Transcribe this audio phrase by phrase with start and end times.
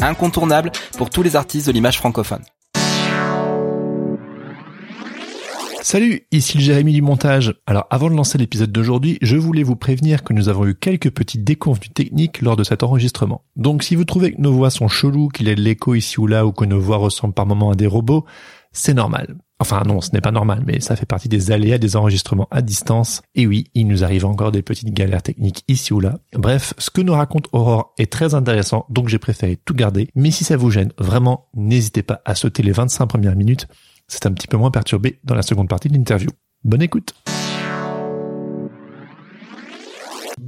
[0.00, 2.42] incontournable pour tous les artistes de l'image francophone.
[5.88, 7.54] Salut, ici le Jérémy du montage.
[7.64, 11.10] Alors avant de lancer l'épisode d'aujourd'hui, je voulais vous prévenir que nous avons eu quelques
[11.10, 13.44] petites déconvenues techniques lors de cet enregistrement.
[13.54, 16.18] Donc si vous trouvez que nos voix sont cheloues, qu'il y a de l'écho ici
[16.18, 18.24] ou là ou que nos voix ressemblent par moments à des robots,
[18.72, 19.36] c'est normal.
[19.58, 22.60] Enfin non, ce n'est pas normal, mais ça fait partie des aléas des enregistrements à
[22.60, 23.22] distance.
[23.34, 26.18] Et oui, il nous arrive encore des petites galères techniques ici ou là.
[26.34, 30.08] Bref, ce que nous raconte Aurore est très intéressant, donc j'ai préféré tout garder.
[30.14, 33.66] Mais si ça vous gêne, vraiment, n'hésitez pas à sauter les 25 premières minutes.
[34.08, 36.30] C'est un petit peu moins perturbé dans la seconde partie de l'interview.
[36.62, 37.14] Bonne écoute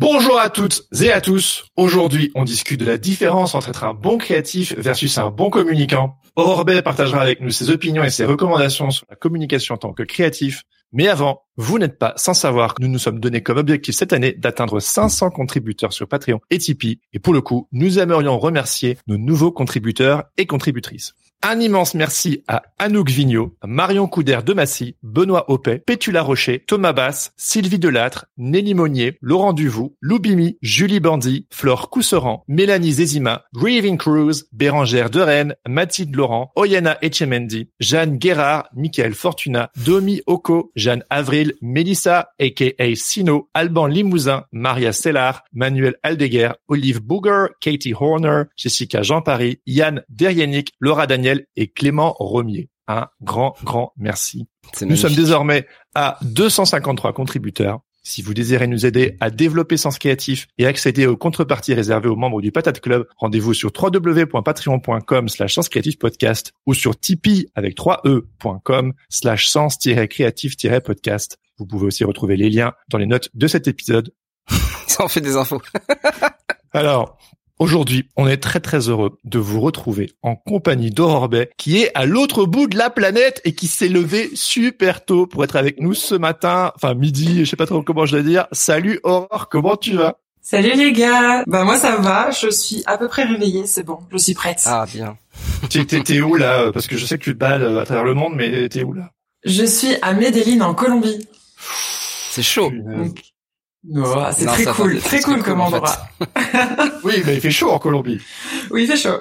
[0.00, 1.64] Bonjour à toutes et à tous.
[1.76, 6.20] Aujourd'hui, on discute de la différence entre être un bon créatif versus un bon communicant.
[6.36, 9.92] Aurore Bay partagera avec nous ses opinions et ses recommandations sur la communication en tant
[9.92, 10.62] que créatif.
[10.92, 14.12] Mais avant, vous n'êtes pas sans savoir que nous nous sommes donné comme objectif cette
[14.12, 17.00] année d'atteindre 500 contributeurs sur Patreon et Tipeee.
[17.12, 21.14] Et pour le coup, nous aimerions remercier nos nouveaux contributeurs et contributrices.
[21.40, 26.92] Un immense merci à Anouk Vigneault, Marion Couder de Massy, Benoît Opet, Pétula Rocher, Thomas
[26.92, 33.98] Bass, Sylvie Delattre, Nelly Monnier, Laurent Duvou, Loubimi, Julie Bandy, Flore Cousseran, Mélanie Zezima, Grieving
[33.98, 41.04] Cruz, Bérangère de Rennes, Mathilde Laurent, Oyana Echemendi, Jeanne Guérard, Michael Fortuna, Domi Oko, Jeanne
[41.08, 49.02] Avril, Melissa, aka Sino, Alban Limousin, Maria Stellar, Manuel Aldeguer, Olive Booger, Katie Horner, Jessica
[49.02, 52.68] Jean-Paris, Yann Derienik, Laura Daniel, et Clément Romier.
[52.86, 54.48] Un grand, grand merci.
[54.80, 57.80] Nous sommes désormais à 253 contributeurs.
[58.02, 62.16] Si vous désirez nous aider à développer Sens Créatif et accéder aux contreparties réservées aux
[62.16, 65.58] membres du Patate Club, rendez-vous sur www.patreon.com slash
[66.00, 71.36] podcast ou sur tipeee avec 3e.com slash sens-créatif-podcast.
[71.58, 74.14] Vous pouvez aussi retrouver les liens dans les notes de cet épisode.
[74.86, 75.60] Ça en fait des infos.
[76.72, 77.18] Alors,
[77.58, 81.90] Aujourd'hui, on est très très heureux de vous retrouver en compagnie d'Aurore Bay, qui est
[81.96, 85.80] à l'autre bout de la planète et qui s'est levé super tôt pour être avec
[85.80, 88.46] nous ce matin, enfin midi, je sais pas trop comment je dois dire.
[88.52, 90.18] Salut Aurore, comment tu vas?
[90.40, 93.98] Salut les gars, bah moi ça va, je suis à peu près réveillée, c'est bon,
[94.12, 94.62] je suis prête.
[94.64, 95.16] Ah bien.
[95.68, 96.70] t'es, où là?
[96.70, 98.92] Parce que je sais que tu te balles à travers le monde, mais t'es où
[98.92, 99.10] là?
[99.44, 101.26] Je suis à Medellin en Colombie.
[102.30, 102.70] C'est chaud.
[103.84, 105.96] Non, c'est très cool, très cool comme endroit.
[107.04, 108.20] oui, mais il fait chaud en Colombie.
[108.70, 109.20] Oui, il fait chaud.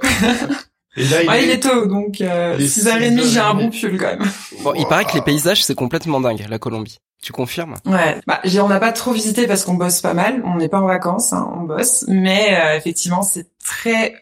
[0.98, 1.46] Et là, il, ouais, est...
[1.46, 4.32] il est tôt, donc euh, 6h30, j'ai un bon pull quand même.
[4.64, 6.98] Bon, il paraît que les paysages, c'est complètement dingue, la Colombie.
[7.22, 7.76] Tu confirmes?
[7.86, 10.42] Ouais, bah, on n'a pas trop visité parce qu'on bosse pas mal.
[10.46, 12.06] On n'est pas en vacances, hein, on bosse.
[12.08, 14.16] Mais euh, effectivement, c'est très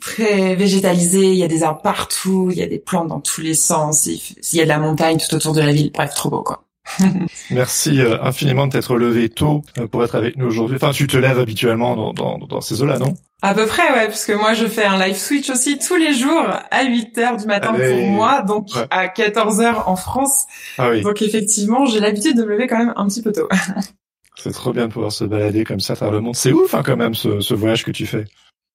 [0.00, 1.32] très végétalisé.
[1.32, 4.06] Il y a des arbres partout, il y a des plantes dans tous les sens.
[4.06, 4.18] Il
[4.52, 5.90] y a de la montagne tout autour de la ville.
[5.92, 6.64] Bref, trop beau quoi.
[7.50, 10.76] Merci euh, infiniment de t'être levé tôt euh, pour être avec nous aujourd'hui.
[10.76, 13.14] Enfin, tu te lèves habituellement dans, dans, dans ces eaux-là, non?
[13.40, 16.12] À peu près, ouais, parce que moi, je fais un live switch aussi tous les
[16.12, 20.46] jours à 8 heures du matin pour moi, donc à 14 heures en France.
[20.76, 21.02] Ah oui.
[21.02, 23.48] Donc effectivement, j'ai l'habitude de me lever quand même un petit peu tôt.
[24.36, 26.36] C'est trop bien de pouvoir se balader comme ça travers le monde.
[26.36, 28.24] C'est ouf, hein, quand même, ce, ce voyage que tu fais.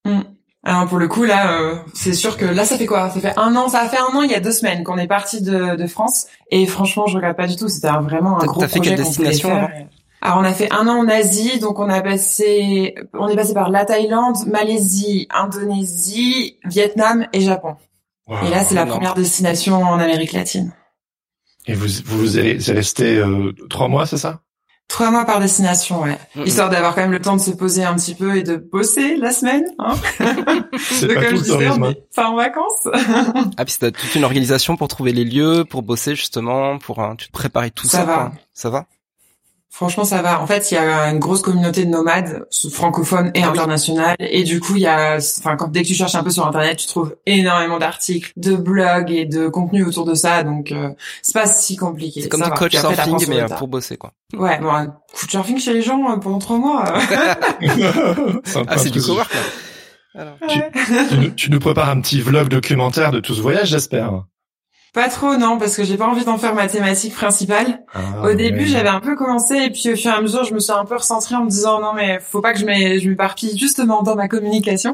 [0.06, 0.22] Mm.
[0.66, 3.10] Alors pour le coup là, euh, c'est sûr que là ça fait quoi?
[3.10, 4.98] Ça fait un an, ça a fait un an il y a deux semaines qu'on
[4.98, 7.68] est parti de, de France et franchement je regarde pas du tout.
[7.68, 8.68] C'était vraiment un gros projet.
[8.68, 9.50] T'as fait quelle destination
[10.22, 13.54] Alors on a fait un an en Asie, donc on a passé, on est passé
[13.54, 17.76] par la Thaïlande, Malaisie, Indonésie, Vietnam et Japon.
[18.30, 20.72] et là c'est la première destination en Amérique latine.
[21.68, 24.42] Et vous vous êtes resté euh, trois mois, c'est ça?
[24.88, 26.20] Trois mois par destination, ouais.
[26.46, 29.16] Histoire d'avoir quand même le temps de se poser un petit peu et de bosser
[29.18, 29.64] la semaine.
[29.80, 29.96] Hein
[30.80, 31.94] c'est pas tout le tourisme.
[32.16, 32.88] Pas en vacances.
[33.58, 37.16] ah puis t'as toute une organisation pour trouver les lieux, pour bosser justement, pour hein,
[37.18, 38.00] tu te préparer tout ça.
[38.00, 38.32] Ça va.
[38.54, 38.86] Ça va?
[39.74, 40.40] Franchement, ça va.
[40.40, 44.16] En fait, il y a une grosse communauté de nomades francophones et ah internationales.
[44.20, 46.46] Et du coup, il y a, enfin, quand dès que tu cherches un peu sur
[46.46, 50.44] Internet, tu trouves énormément d'articles, de blogs et de contenus autour de ça.
[50.44, 50.90] Donc, euh,
[51.24, 52.22] c'est pas si compliqué.
[52.22, 54.12] C'est comme du coach surfing, mais pour bosser, quoi.
[54.38, 56.84] Ouais, bon, un coach surfing chez les gens euh, pendant trois mois.
[58.68, 59.36] ah, c'est du cowork,
[60.14, 60.36] Alors.
[60.48, 60.60] Tu,
[61.10, 64.24] tu, tu, nous prépares un petit vlog documentaire de tout ce voyage, j'espère.
[64.94, 67.82] Pas trop, non, parce que j'ai pas envie d'en faire ma thématique principale.
[67.96, 70.54] Ah, au début, j'avais un peu commencé, et puis au fur et à mesure, je
[70.54, 73.58] me suis un peu recentrée en me disant non, mais faut pas que je m'éparpille
[73.58, 74.94] justement dans ma communication.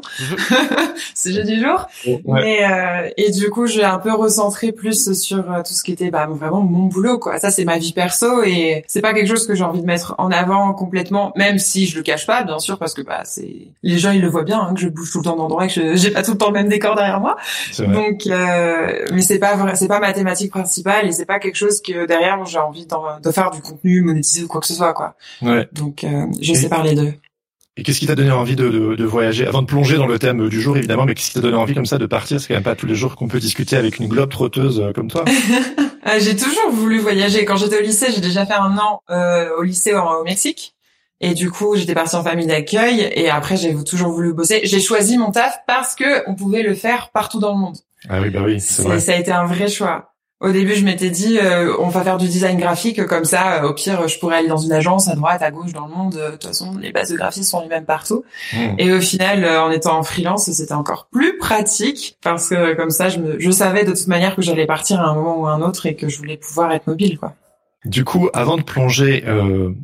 [1.13, 1.85] C'est jeu du jour.
[2.23, 5.91] Mais euh, et du coup, j'ai un peu recentré plus sur euh, tout ce qui
[5.91, 7.37] était bah, vraiment mon boulot, quoi.
[7.39, 10.15] Ça, c'est ma vie perso, et c'est pas quelque chose que j'ai envie de mettre
[10.17, 13.67] en avant complètement, même si je le cache pas, bien sûr, parce que bah c'est
[13.83, 15.97] les gens ils le voient bien hein, que je bouge tout le temps d'endroit, que
[15.97, 17.35] j'ai pas tout le temps le même décor derrière moi.
[17.79, 21.81] Donc, euh, mais c'est pas vrai, pas ma thématique principale et c'est pas quelque chose
[21.81, 25.15] que derrière j'ai envie de faire du contenu monétisé ou quoi que ce soit quoi.
[25.41, 25.67] Ouais.
[25.73, 27.13] Donc euh, je sais parler d'eux.
[27.79, 29.47] Et qu'est-ce qui t'a donné envie de, de, de, voyager?
[29.47, 31.73] Avant de plonger dans le thème du jour évidemment, mais qu'est-ce qui t'a donné envie
[31.73, 32.41] comme ça de partir?
[32.41, 34.91] C'est quand même pas tous les jours qu'on peut discuter avec une globe trotteuse euh,
[34.91, 35.23] comme toi.
[36.05, 37.45] Euh, j'ai toujours voulu voyager.
[37.45, 40.75] Quand j'étais au lycée, j'ai déjà fait un an euh, au lycée au, Mexique.
[41.21, 43.09] Et du coup, j'étais partie en famille d'accueil.
[43.15, 44.59] Et après, j'ai toujours voulu bosser.
[44.65, 47.77] J'ai choisi mon taf parce que on pouvait le faire partout dans le monde.
[48.09, 48.99] Ah oui, bah oui, c'est vrai.
[48.99, 50.09] Ça a été un vrai choix.
[50.41, 53.67] Au début, je m'étais dit, euh, on va faire du design graphique, comme ça, euh,
[53.67, 56.13] au pire, je pourrais aller dans une agence à droite, à gauche, dans le monde.
[56.13, 58.23] De toute façon, les bases de graphisme sont les mêmes partout.
[58.53, 58.75] Hmm.
[58.77, 62.89] Et au final, euh, en étant en freelance, c'était encore plus pratique parce que comme
[62.89, 65.45] ça, je, me, je savais de toute manière que j'allais partir à un moment ou
[65.45, 67.33] à un autre et que je voulais pouvoir être mobile, quoi.
[67.85, 69.23] Du coup, avant de plonger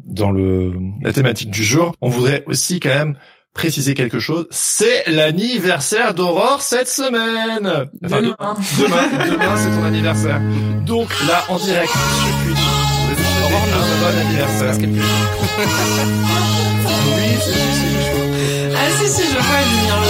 [0.05, 3.15] dans le la thématique du jour, on voudrait aussi quand même
[3.55, 4.45] préciser quelque chose.
[4.51, 7.87] C'est l'anniversaire d'Aurore cette semaine.
[8.05, 8.35] Enfin, demain.
[8.77, 10.39] Demain, demain c'est ton anniversaire.
[10.85, 12.59] Donc là, en direct sur Twitch,
[13.43, 14.75] Aurore, un bon anniversaire.
[14.77, 15.01] oui,
[17.39, 17.89] c'est si,
[18.75, 20.09] Ah si, si, je vois venir le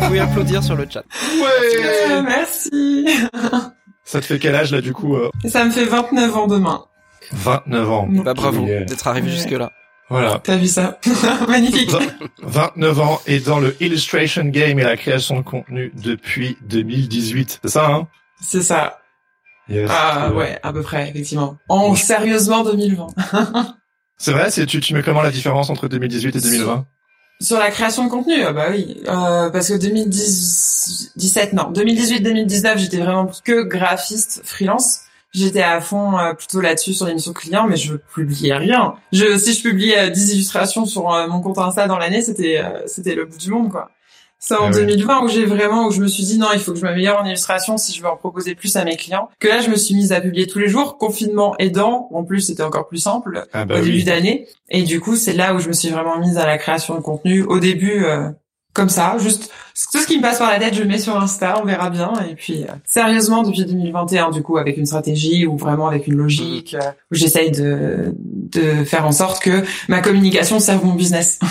[0.00, 1.04] Vous pouvez applaudir sur le chat.
[1.40, 2.22] Ouais.
[2.22, 3.06] Merci.
[4.14, 6.84] Ça te fait quel âge là du coup euh Ça me fait 29 ans demain.
[7.32, 8.06] 29 ans.
[8.08, 9.72] Bah bravo d'être arrivé jusque là.
[10.08, 10.38] Voilà.
[10.40, 11.00] T'as vu ça
[11.48, 11.90] Magnifique.
[12.40, 17.58] 29 ans et dans le illustration game et la création de contenu depuis 2018.
[17.64, 18.06] C'est ça hein
[18.40, 19.00] C'est ça.
[19.88, 21.56] ah ouais, à peu près effectivement.
[21.68, 23.08] En sérieusement 2020.
[24.16, 26.86] C'est vrai, c'est tu tu mets comment la différence entre 2018 et 2020
[27.44, 32.98] sur la création de contenu, ah bah oui, euh, parce que 2017, non, 2018-2019, j'étais
[32.98, 35.00] vraiment que graphiste freelance.
[35.32, 38.94] J'étais à fond euh, plutôt là-dessus sur l'émission client, mais je publiais rien.
[39.12, 43.14] Je, si je publiais 10 euh, illustrations sur mon compte Insta dans l'année, c'était c'était
[43.14, 43.90] le bout du monde, quoi.
[44.46, 46.72] C'est en 2020 ah où j'ai vraiment, où je me suis dit non, il faut
[46.72, 49.30] que je m'améliore en illustration si je veux en proposer plus à mes clients.
[49.40, 52.10] Que là, je me suis mise à publier tous les jours, confinement aidant.
[52.12, 54.46] En plus, c'était encore plus simple ah bah au début d'année.
[54.68, 57.00] Et du coup, c'est là où je me suis vraiment mise à la création de
[57.00, 57.42] contenu.
[57.42, 58.28] Au début, euh,
[58.74, 59.50] comme ça, juste
[59.90, 62.12] tout ce qui me passe par la tête, je mets sur Insta, on verra bien.
[62.30, 66.16] Et puis, euh, sérieusement, depuis 2021, du coup, avec une stratégie ou vraiment avec une
[66.16, 71.38] logique, euh, où j'essaye de, de faire en sorte que ma communication serve mon business.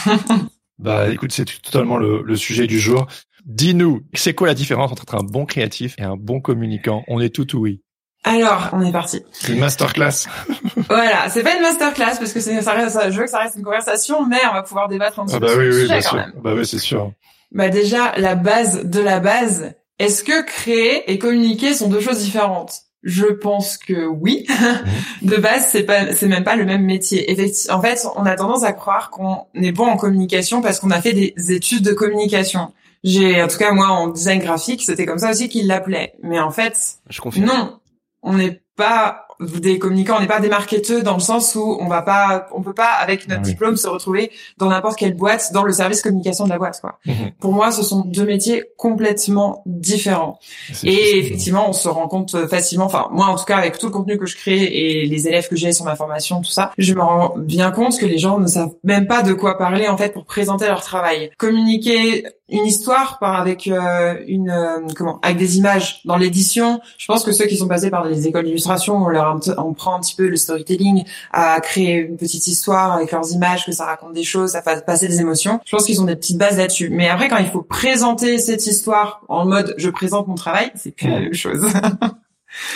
[0.79, 3.07] Bah écoute, c'est totalement le, le, sujet du jour.
[3.45, 7.03] Dis-nous, c'est quoi la différence entre un bon créatif et un bon communicant?
[7.07, 7.81] On est tout oui.
[8.23, 9.21] Alors, on est parti.
[9.31, 10.27] C'est une masterclass.
[10.87, 13.57] voilà, c'est pas une masterclass parce que c'est ça reste, je veux que ça reste
[13.57, 16.25] une conversation, mais on va pouvoir débattre en ah bah oui, oui, bien sûr.
[16.41, 17.11] Bah oui, c'est sûr.
[17.51, 19.73] Bah déjà, la base de la base.
[19.99, 22.81] Est-ce que créer et communiquer sont deux choses différentes?
[23.03, 24.47] Je pense que oui.
[25.21, 27.25] De base, c'est pas, c'est même pas le même métier.
[27.69, 31.01] En fait, on a tendance à croire qu'on est bon en communication parce qu'on a
[31.01, 32.71] fait des études de communication.
[33.03, 36.13] J'ai, en tout cas, moi, en design graphique, c'était comme ça aussi qu'ils l'appelaient.
[36.23, 36.77] Mais en fait,
[37.09, 37.79] je non,
[38.21, 41.87] on n'est pas des communicants, on n'est pas des marketeurs dans le sens où on
[41.87, 45.63] va pas, on peut pas avec notre diplôme se retrouver dans n'importe quelle boîte dans
[45.63, 46.79] le service communication de la boîte.
[46.81, 46.99] Quoi.
[47.05, 47.31] Mhm.
[47.39, 50.39] Pour moi, ce sont deux métiers complètement différents.
[50.83, 52.85] Et effectivement, on se rend compte facilement.
[52.85, 55.47] Enfin, moi, en tout cas, avec tout le contenu que je crée et les élèves
[55.49, 58.39] que j'ai sur ma formation, tout ça, je me rends bien compte que les gens
[58.39, 61.31] ne savent même pas de quoi parler en fait pour présenter leur travail.
[61.37, 66.81] Communiquer une histoire par avec euh, une euh, comment avec des images dans l'édition.
[66.97, 69.22] Je pense que ceux qui sont passés par des écoles d'illustration, on leur
[69.57, 73.65] on prend un petit peu le storytelling, à créer une petite histoire avec leurs images,
[73.65, 75.59] que ça raconte des choses, ça fasse passer des émotions.
[75.65, 76.89] Je pense qu'ils ont des petites bases là-dessus.
[76.89, 80.91] Mais après, quand il faut présenter cette histoire en mode je présente mon travail, c'est
[80.91, 81.65] plus la même chose.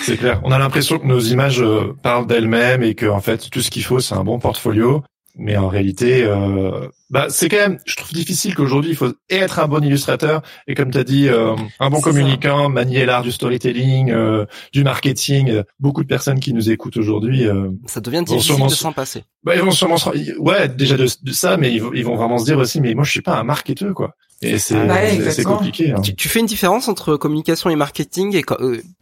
[0.02, 0.42] C'est clair.
[0.44, 3.70] On a l'impression que nos images euh, parlent d'elles-mêmes et que en fait tout ce
[3.70, 5.04] qu'il faut c'est un bon portfolio
[5.38, 9.60] mais en réalité, euh, bah, c'est quand même, je trouve difficile qu'aujourd'hui, il faut être
[9.60, 13.32] un bon illustrateur et comme tu as dit, euh, un bon communicant, manier l'art du
[13.32, 15.62] storytelling, euh, du marketing.
[15.80, 17.46] Beaucoup de personnes qui nous écoutent aujourd'hui,
[17.86, 19.24] ça devient difficile de s'en passer.
[19.44, 19.98] Bah, ils vont sûrement,
[20.40, 23.22] ouais, déjà de, ça, mais ils vont, vraiment se dire aussi, mais moi, je suis
[23.22, 24.16] pas un marketeur, quoi.
[24.42, 25.92] Et c'est ah compliqué.
[25.92, 26.02] Hein.
[26.02, 28.44] Tu, fais une différence entre communication et marketing et,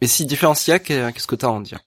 [0.00, 1.80] et si différencier, qu'est-ce que tu as à en dire?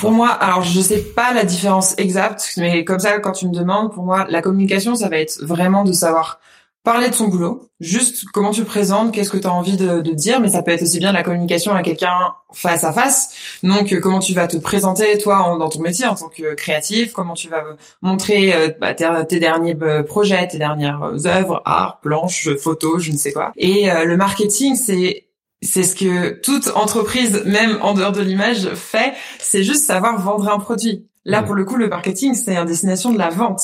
[0.00, 3.52] Pour moi, alors je sais pas la différence exacte, mais comme ça, quand tu me
[3.52, 6.40] demandes, pour moi, la communication, ça va être vraiment de savoir
[6.84, 10.38] parler de son boulot, juste comment tu présentes, qu'est-ce que tu as envie de, dire,
[10.38, 13.58] mais ça peut être aussi bien la communication à quelqu'un face à face.
[13.62, 17.12] Donc, euh, comment tu vas te présenter toi dans ton métier en tant que créatif,
[17.12, 17.64] comment tu vas
[18.02, 23.16] montrer euh, bah, tes, derniers euh, projets, tes dernières œuvres, art, planches, photos, je ne
[23.16, 23.52] sais quoi.
[23.56, 25.24] Et le marketing, c'est
[25.64, 29.14] c'est ce que toute entreprise, même en dehors de l'image, fait.
[29.38, 31.06] C'est juste savoir vendre un produit.
[31.24, 33.62] Là, pour le coup, le marketing, c'est une destination de la vente.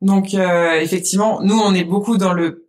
[0.00, 2.63] Donc, euh, effectivement, nous, on est beaucoup dans le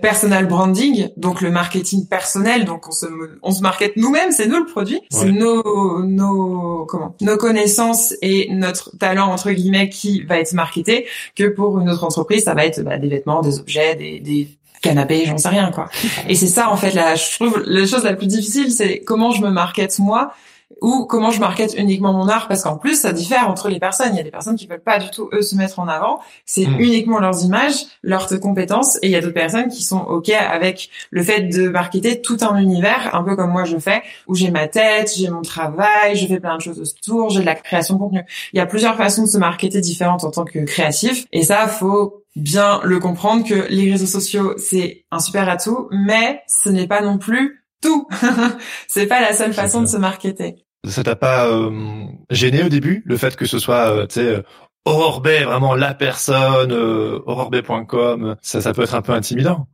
[0.00, 2.64] personal branding, donc le marketing personnel.
[2.64, 3.06] Donc, on se,
[3.42, 4.30] on se market nous-mêmes.
[4.30, 5.00] C'est nous le produit.
[5.10, 11.06] C'est nos, nos, comment, nos connaissances et notre talent entre guillemets qui va être marketé.
[11.34, 14.48] Que pour une autre entreprise, ça va être bah, des vêtements, des objets, des, des
[14.82, 15.90] canapé, j'en sais rien quoi.
[16.28, 19.30] Et c'est ça en fait la je trouve la chose la plus difficile c'est comment
[19.30, 20.32] je me market moi
[20.80, 24.10] ou comment je market uniquement mon art parce qu'en plus ça diffère entre les personnes,
[24.12, 26.20] il y a des personnes qui veulent pas du tout eux se mettre en avant,
[26.46, 26.80] c'est hmm.
[26.80, 30.90] uniquement leurs images, leurs compétences et il y a d'autres personnes qui sont OK avec
[31.10, 34.50] le fait de marketer tout un univers un peu comme moi je fais où j'ai
[34.50, 37.94] ma tête, j'ai mon travail, je fais plein de choses autour, j'ai de la création
[37.94, 38.22] de contenu.
[38.52, 41.66] Il y a plusieurs façons de se marketer différentes en tant que créatif et ça
[41.66, 46.86] faut bien le comprendre que les réseaux sociaux c'est un super atout, mais ce n'est
[46.86, 48.08] pas non plus tout.
[48.88, 50.56] c'est pas la seule façon de se marketer.
[50.86, 54.26] Ça t'a pas euh, gêné au début le fait que ce soit euh, tu sais
[54.26, 54.42] euh,
[54.86, 59.66] Aurore Bay, vraiment la personne, euh, aurorebay.com, ça ça peut être un peu intimidant.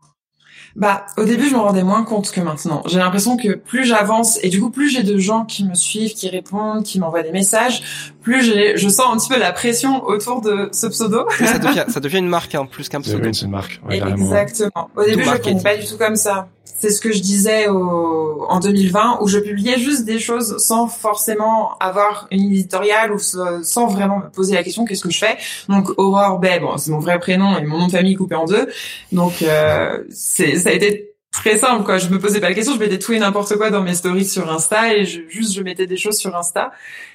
[0.74, 2.82] Bah, au début, je me rendais moins compte que maintenant.
[2.86, 6.12] J'ai l'impression que plus j'avance et du coup, plus j'ai de gens qui me suivent,
[6.12, 10.04] qui répondent, qui m'envoient des messages, plus j'ai, je sens un petit peu la pression
[10.04, 11.24] autour de ce pseudo.
[11.38, 13.24] ça, devient, ça devient une marque, hein, plus qu'un pseudo.
[13.24, 13.80] Oui, c'est une marque.
[13.88, 14.90] Exactement.
[14.94, 16.48] Au début, je ne pas du tout comme ça.
[16.78, 20.88] C'est ce que je disais au, en 2020, où je publiais juste des choses sans
[20.88, 25.36] forcément avoir une éditoriale ou sans vraiment me poser la question qu'est-ce que je fais?
[25.68, 28.44] Donc Aurore Bay, bon, c'est mon vrai prénom et mon nom de famille coupé en
[28.44, 28.68] deux.
[29.12, 31.98] Donc euh, c'est ça a été très simple quoi.
[31.98, 34.24] Je me posais pas la question, je mettais tout et n'importe quoi dans mes stories
[34.26, 36.72] sur Insta et je, juste je mettais des choses sur Insta.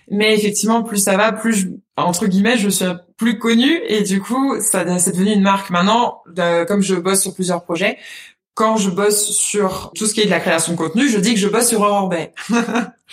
[0.09, 2.85] Mais effectivement, plus ça va, plus je, entre guillemets, je suis
[3.17, 5.69] plus connue et du coup, ça c'est devenu une marque.
[5.69, 6.23] Maintenant,
[6.67, 7.97] comme je bosse sur plusieurs projets,
[8.53, 11.33] quand je bosse sur tout ce qui est de la création de contenu, je dis
[11.33, 12.33] que je bosse sur Aurore Bay.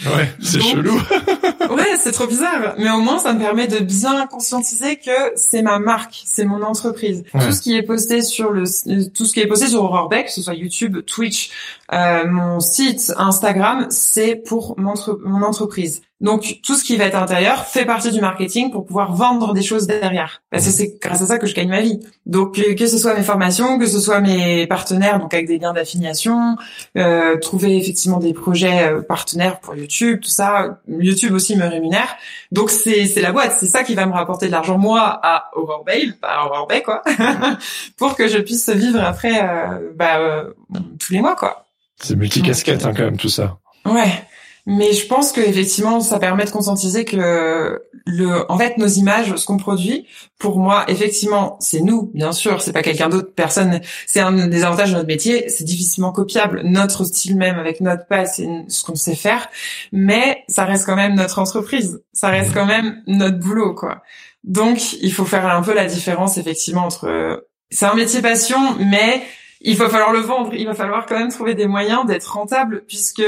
[0.07, 0.95] Ouais, c'est chelou.
[1.71, 2.75] ouais, c'est trop bizarre.
[2.79, 6.63] Mais au moins, ça me permet de bien conscientiser que c'est ma marque, c'est mon
[6.63, 7.25] entreprise.
[7.33, 8.65] Tout ce qui est posté sur le,
[9.11, 11.51] tout ce qui est posté sur Aurore Bay, que ce soit YouTube, Twitch,
[11.93, 16.03] euh, mon site, Instagram, c'est pour mon, mon entreprise.
[16.21, 19.63] Donc tout ce qui va être intérieur fait partie du marketing pour pouvoir vendre des
[19.63, 20.43] choses derrière.
[20.51, 22.01] Parce que c'est grâce à ça que je gagne ma vie.
[22.27, 25.59] Donc euh, que ce soit mes formations, que ce soit mes partenaires, donc avec des
[25.59, 26.57] liens d'affiliation,
[26.97, 30.81] euh, trouver effectivement des projets euh, partenaires pour YouTube, tout ça.
[30.89, 32.17] YouTube aussi me rémunère.
[32.53, 35.51] Donc c'est c'est la boîte, c'est ça qui va me rapporter de l'argent moi à
[35.55, 37.03] Aurore Bay, pas à Aurore Bay quoi,
[37.97, 40.53] pour que je puisse vivre après euh, bah, euh,
[40.99, 41.67] tous les mois quoi.
[42.01, 43.59] C'est multicasquette hein, quand même tout ça.
[43.85, 44.25] Ouais.
[44.71, 49.35] Mais je pense que effectivement, ça permet de conscientiser que le, en fait, nos images,
[49.35, 50.07] ce qu'on produit,
[50.39, 53.81] pour moi, effectivement, c'est nous, bien sûr, c'est pas quelqu'un d'autre, personne.
[54.07, 56.61] C'est un des avantages de notre métier, c'est difficilement copiable.
[56.65, 59.49] Notre style même, avec notre pas, c'est ce qu'on sait faire,
[59.91, 64.03] mais ça reste quand même notre entreprise, ça reste quand même notre boulot, quoi.
[64.45, 67.43] Donc, il faut faire un peu la différence, effectivement, entre.
[67.71, 69.23] C'est un métier passion, mais
[69.63, 70.53] il va falloir le vendre.
[70.53, 73.25] Il va falloir quand même trouver des moyens d'être rentable, puisque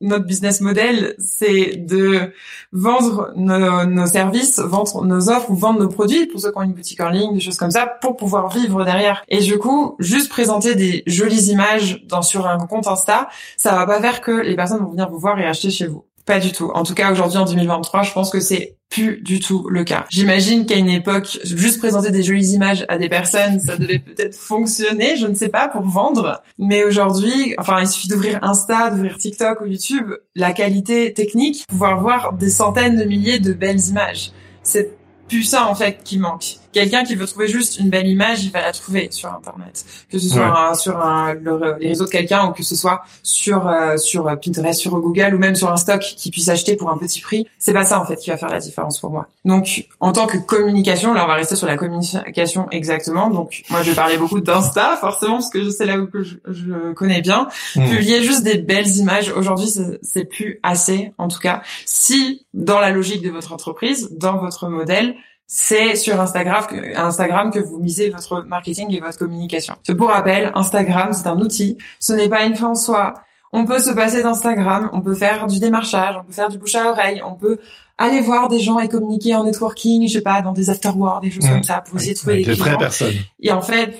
[0.00, 2.32] notre business model, c'est de
[2.72, 6.72] vendre nos, services, vendre nos offres ou vendre nos produits pour ceux qui ont une
[6.72, 9.22] boutique en ligne, des choses comme ça, pour pouvoir vivre derrière.
[9.28, 13.86] Et du coup, juste présenter des jolies images dans sur un compte Insta, ça va
[13.86, 16.52] pas faire que les personnes vont venir vous voir et acheter chez vous pas du
[16.52, 16.70] tout.
[16.74, 20.06] En tout cas, aujourd'hui, en 2023, je pense que c'est plus du tout le cas.
[20.10, 24.36] J'imagine qu'à une époque, juste présenter des jolies images à des personnes, ça devait peut-être
[24.36, 26.40] fonctionner, je ne sais pas, pour vendre.
[26.56, 32.00] Mais aujourd'hui, enfin, il suffit d'ouvrir Insta, d'ouvrir TikTok ou YouTube, la qualité technique, pouvoir
[32.00, 34.30] voir des centaines de milliers de belles images.
[34.62, 34.96] C'est
[35.28, 36.59] plus ça en fait qui manque.
[36.72, 40.18] Quelqu'un qui veut trouver juste une belle image, il va la trouver sur internet, que
[40.18, 43.96] ce soit sur un, le, les réseaux de quelqu'un ou que ce soit sur euh,
[43.96, 47.20] sur Pinterest, sur Google ou même sur un stock qui puisse acheter pour un petit
[47.20, 47.46] prix.
[47.58, 49.26] C'est pas ça en fait qui va faire la différence pour moi.
[49.44, 53.30] Donc en tant que communication, là on va rester sur la communication exactement.
[53.30, 56.92] Donc moi je parlais beaucoup d'Insta forcément parce que c'est là où que je, je,
[56.92, 57.48] connais bien.
[57.74, 57.88] Mmh.
[57.88, 59.68] Publier juste des belles images aujourd'hui
[60.02, 61.62] c'est plus assez en tout cas.
[61.84, 65.16] Si dans la logique de votre entreprise, dans votre modèle
[65.52, 69.74] c'est sur Instagram que, Instagram que vous misez votre marketing et votre communication.
[69.98, 71.76] Pour rappel, Instagram, c'est un outil.
[71.98, 73.14] Ce n'est pas une fin en soi.
[73.52, 76.76] On peut se passer d'Instagram, on peut faire du démarchage, on peut faire du bouche
[76.76, 77.58] à oreille, on peut
[77.98, 81.32] aller voir des gens et communiquer en networking, je sais pas, dans des afterworks, des
[81.32, 83.16] choses comme ça, pour essayer de trouver des vraies personnes.
[83.40, 83.98] Et en fait,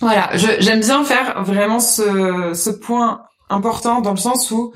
[0.00, 4.72] voilà, j'aime bien faire vraiment ce, ce point important dans le sens où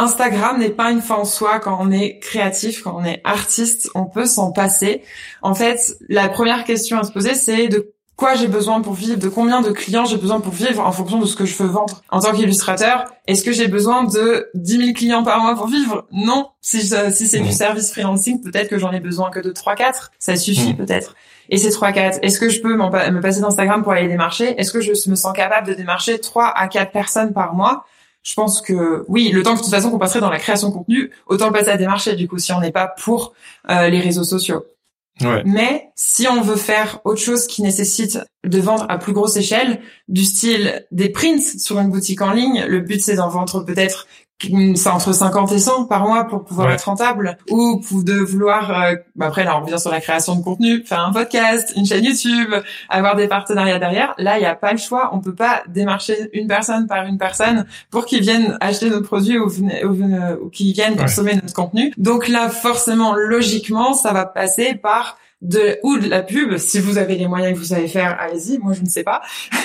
[0.00, 3.90] Instagram n'est pas une fin en soi quand on est créatif, quand on est artiste,
[3.94, 5.02] on peut s'en passer.
[5.42, 9.18] En fait, la première question à se poser, c'est de quoi j'ai besoin pour vivre,
[9.18, 11.68] de combien de clients j'ai besoin pour vivre en fonction de ce que je veux
[11.68, 12.02] vendre.
[12.10, 16.06] En tant qu'illustrateur, est-ce que j'ai besoin de 10 000 clients par mois pour vivre?
[16.12, 16.48] Non.
[16.60, 20.10] Si, si c'est du service freelancing, peut-être que j'en ai besoin que de 3-4.
[20.18, 20.76] Ça suffit mmh.
[20.76, 21.14] peut-être.
[21.48, 24.54] Et ces 3-4, est-ce que je peux me passer d'Instagram pour aller démarcher?
[24.58, 27.84] Est-ce que je me sens capable de démarcher 3 à 4 personnes par mois?
[28.22, 30.68] Je pense que oui, le temps que de toute façon qu'on passerait dans la création
[30.68, 33.34] de contenu, autant le passer à des marchés du coup si on n'est pas pour
[33.70, 34.64] euh, les réseaux sociaux.
[35.22, 35.42] Ouais.
[35.44, 39.80] Mais si on veut faire autre chose qui nécessite de vendre à plus grosse échelle,
[40.08, 44.06] du style des prints sur une boutique en ligne, le but c'est d'en vendre peut-être
[44.40, 47.36] c'est entre 50 et 100 par mois pour pouvoir être rentable.
[47.50, 50.82] Ou pour de vouloir euh, bah après là on revient sur la création de contenu
[50.84, 52.54] faire un podcast une chaîne YouTube
[52.88, 54.14] avoir des partenariats derrière.
[54.18, 55.10] Là il n'y a pas le choix.
[55.12, 59.38] On peut pas démarcher une personne par une personne pour qu'ils viennent acheter notre produit
[59.38, 61.92] ou, ou, ou qu'ils viennent consommer notre contenu.
[61.98, 66.98] Donc là forcément logiquement ça va passer par de ou de la pub si vous
[66.98, 69.22] avez les moyens que vous savez faire allez-y moi je ne sais pas.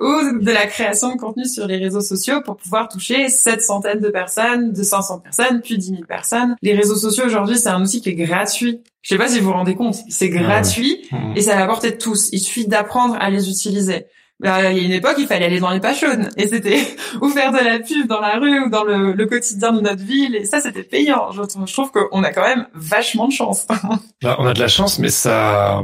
[0.00, 4.00] Ou de la création de contenu sur les réseaux sociaux pour pouvoir toucher cette centaine
[4.00, 6.56] de personnes de 500 personnes puis 10 000 personnes.
[6.62, 8.80] Les réseaux sociaux aujourd'hui c'est un outil qui est gratuit.
[9.02, 11.36] Je sais pas si vous vous rendez compte c'est gratuit mmh.
[11.36, 12.30] et c'est à la portée de tous.
[12.32, 14.06] Il suffit d'apprendre à les utiliser
[14.42, 16.28] il y a une époque, il fallait aller dans les pages chaudes.
[16.36, 16.80] Et c'était
[17.20, 20.02] ou faire de la pub dans la rue ou dans le, le quotidien de notre
[20.02, 20.34] ville.
[20.34, 21.30] Et ça, c'était payant.
[21.30, 23.66] Je, je trouve qu'on a quand même vachement de chance.
[24.22, 25.82] bah, on a de la chance, mais ça...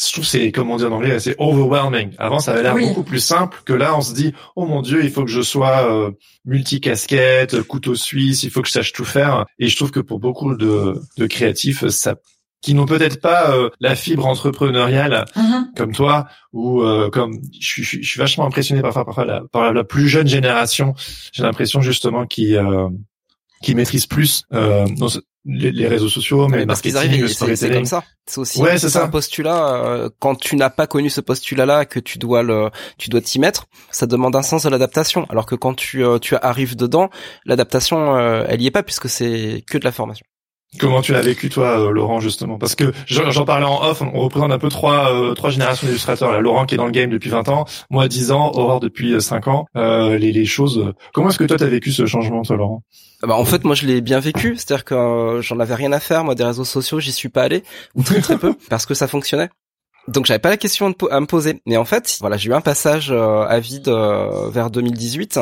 [0.00, 2.14] Je trouve c'est, comme on dit en anglais, c'est overwhelming.
[2.18, 5.04] Avant, ça avait l'air beaucoup plus simple que là, on se dit, oh mon dieu,
[5.04, 6.10] il faut que je sois euh,
[6.46, 9.44] multicasquette, couteau suisse, il faut que je sache tout faire.
[9.58, 12.16] Et je trouve que pour beaucoup de, de créatifs, ça
[12.62, 15.76] qui n'ont peut-être pas euh, la fibre entrepreneuriale mm-hmm.
[15.76, 19.84] comme toi ou euh, comme je, je, suis vachement impressionné parfois, parfois la, par la
[19.84, 20.94] plus jeune génération.
[21.32, 22.88] J'ai l'impression justement qui euh,
[23.62, 24.86] qui maîtrise plus euh,
[25.44, 28.04] les, les, réseaux sociaux mais, parce qu'ils arrivent c'est comme ça.
[28.26, 31.98] C'est aussi ouais, c'est un postulat quand tu n'as pas connu ce postulat là que
[31.98, 35.26] tu dois le tu dois t'y mettre ça demande un sens de l'adaptation.
[35.30, 37.10] Alors que quand tu tu arrives dedans
[37.44, 40.26] l'adaptation elle y est pas puisque c'est que de la formation
[40.78, 42.56] Comment tu l'as vécu toi, euh, Laurent, justement?
[42.56, 46.40] Parce que j'en parlais en off, on représente un peu trois euh, trois générations d'illustrateurs.
[46.40, 49.46] Laurent qui est dans le game depuis 20 ans, moi 10 ans, Aurore depuis 5
[49.46, 49.66] euh, ans.
[49.74, 50.92] les, les choses.
[51.12, 52.82] Comment est-ce que toi t'as vécu ce changement, toi, Laurent?
[53.22, 56.00] Ah bah en fait moi je l'ai bien vécu, c'est-à-dire que j'en avais rien à
[56.00, 57.62] faire moi des réseaux sociaux, j'y suis pas allé
[57.94, 59.50] ou très très peu parce que ça fonctionnait.
[60.08, 61.60] Donc j'avais pas la question à me poser.
[61.66, 65.40] Mais en fait, voilà, j'ai eu un passage euh, à vide euh, vers 2018.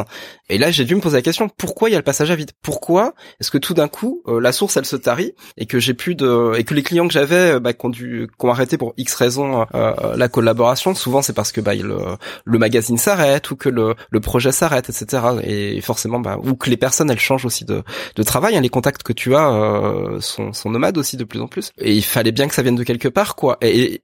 [0.50, 2.34] Et là, j'ai dû me poser la question pourquoi il y a le passage à
[2.34, 5.78] vide Pourquoi est-ce que tout d'un coup euh, la source elle se tarit et que
[5.78, 8.94] j'ai plus de et que les clients que j'avais bah, qui ont dû arrêté pour
[8.96, 10.94] X raisons la collaboration.
[10.94, 11.98] Souvent c'est parce que bah le,
[12.44, 15.22] le magazine s'arrête ou que le, le projet s'arrête, etc.
[15.44, 17.82] Et forcément bah ou que les personnes elles changent aussi de,
[18.16, 18.56] de travail.
[18.56, 18.60] Hein.
[18.60, 21.70] Les contacts que tu as sont, sont nomades aussi de plus en plus.
[21.78, 23.56] Et il fallait bien que ça vienne de quelque part quoi.
[23.60, 24.02] et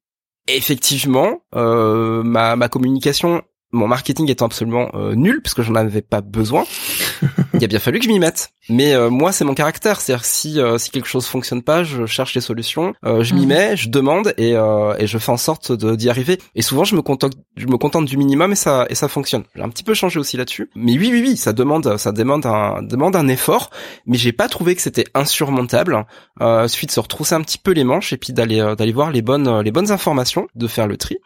[0.49, 6.03] effectivement, euh, ma, ma communication mon marketing étant absolument euh, nul parce que j'en avais
[6.03, 6.65] pas besoin,
[7.55, 8.51] il a bien fallu que je m'y mette.
[8.69, 12.07] Mais euh, moi, c'est mon caractère, c'est-à-dire si euh, si quelque chose fonctionne pas, je
[12.07, 13.49] cherche les solutions, je m'y mhm.
[13.49, 16.39] mets, je demande et et je fais en sorte d'y arriver.
[16.55, 19.45] Et souvent, je me contente je me contente du minimum et ça et ça fonctionne.
[19.55, 20.71] J'ai un petit peu changé aussi là-dessus.
[20.75, 23.71] Mais oui, oui, oui, ça demande ça demande un demande un effort.
[24.07, 26.07] Mais j'ai pas trouvé que c'était insurmontable.
[26.41, 29.11] Euh, suffit de se retrousser un petit peu les manches et puis d'aller d'aller voir
[29.11, 31.19] les bonnes les bonnes informations, de faire le tri.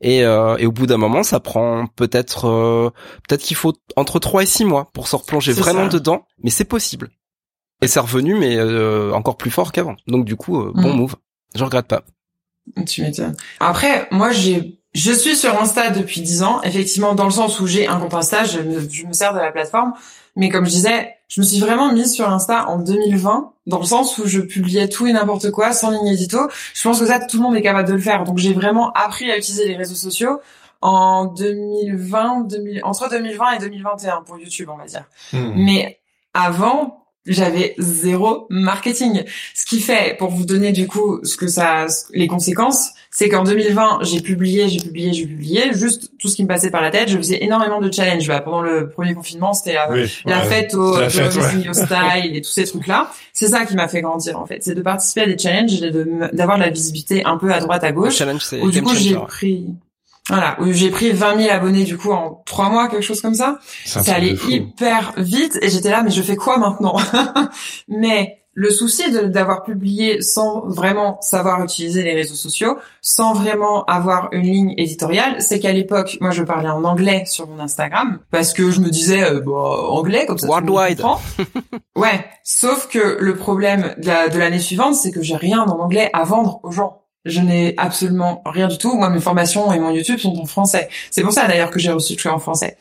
[0.00, 0.24] Et
[0.58, 2.90] et au bout d'un moment, ça prend peut-être euh,
[3.28, 6.64] peut-être qu'il faut entre 3 et 6 mois pour se replonger vraiment dedans, mais c'est
[6.64, 6.77] possible.
[7.80, 9.96] Et c'est revenu, mais euh, encore plus fort qu'avant.
[10.06, 10.96] Donc du coup, euh, bon mm.
[10.96, 11.16] move.
[11.54, 12.02] Je regrette pas.
[12.86, 13.36] Tu m'étonnes.
[13.60, 17.66] Après, moi, j'ai, je suis sur Insta depuis 10 ans, effectivement, dans le sens où
[17.66, 19.94] j'ai un compte Insta, je me, je me sers de la plateforme.
[20.36, 23.84] Mais comme je disais, je me suis vraiment mise sur Insta en 2020, dans le
[23.84, 26.38] sens où je publiais tout et n'importe quoi, sans ligne édito.
[26.74, 28.24] Je pense que ça, tout le monde est capable de le faire.
[28.24, 30.40] Donc j'ai vraiment appris à utiliser les réseaux sociaux
[30.80, 35.04] en 2020, 2000, entre 2020 et 2021 pour YouTube, on va dire.
[35.32, 35.52] Hmm.
[35.56, 35.98] Mais
[36.34, 39.24] avant, j'avais zéro marketing.
[39.54, 43.42] Ce qui fait, pour vous donner du coup ce que ça, les conséquences, c'est qu'en
[43.42, 46.90] 2020, j'ai publié, j'ai publié, j'ai publié, juste tout ce qui me passait par la
[46.90, 47.08] tête.
[47.08, 48.26] Je faisais énormément de challenges.
[48.28, 49.74] Bah, pendant le premier confinement, c'était
[50.24, 53.10] la, fête au, style et tous ces trucs-là.
[53.32, 54.62] C'est ça qui m'a fait grandir en fait.
[54.62, 55.90] C'est de participer à des challenges et
[56.32, 58.16] d'avoir de, la visibilité un peu à droite à gauche.
[58.16, 59.66] challenge, c'est du coup, j'ai pris
[60.28, 63.58] voilà, j'ai pris 20 000 abonnés du coup en trois mois, quelque chose comme ça.
[63.86, 66.96] Ça, allait hyper vite et j'étais là, mais je fais quoi maintenant
[67.88, 74.30] Mais le souci d'avoir publié sans vraiment savoir utiliser les réseaux sociaux, sans vraiment avoir
[74.32, 78.52] une ligne éditoriale, c'est qu'à l'époque, moi je parlais en anglais sur mon Instagram parce
[78.52, 80.48] que je me disais euh, bah, anglais comme ça.
[80.48, 81.00] Worldwide.
[81.96, 82.26] ouais.
[82.42, 86.58] Sauf que le problème de l'année suivante, c'est que j'ai rien en anglais à vendre
[86.64, 87.02] aux gens.
[87.28, 88.96] Je n'ai absolument rien du tout.
[88.96, 90.88] Moi, mes formations et mon YouTube sont en français.
[91.10, 92.78] C'est pour ça d'ailleurs que j'ai reçu le en français.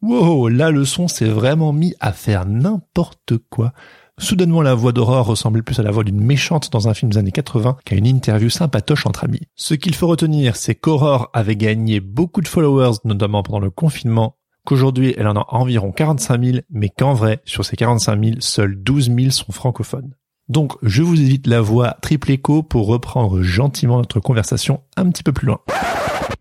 [0.00, 3.72] Wow, la leçon s'est vraiment mis à faire n'importe quoi.
[4.18, 7.18] Soudainement, la voix d'Aurore ressemblait plus à la voix d'une méchante dans un film des
[7.18, 9.42] années 80 qu'à une interview sympatoche entre amis.
[9.56, 14.36] Ce qu'il faut retenir, c'est qu'Aurore avait gagné beaucoup de followers, notamment pendant le confinement,
[14.64, 18.76] qu'aujourd'hui elle en a environ 45 000, mais qu'en vrai, sur ces 45 000, seuls
[18.76, 20.14] 12 000 sont francophones.
[20.50, 25.22] Donc, je vous évite la voix triple écho pour reprendre gentiment notre conversation un petit
[25.22, 25.60] peu plus loin.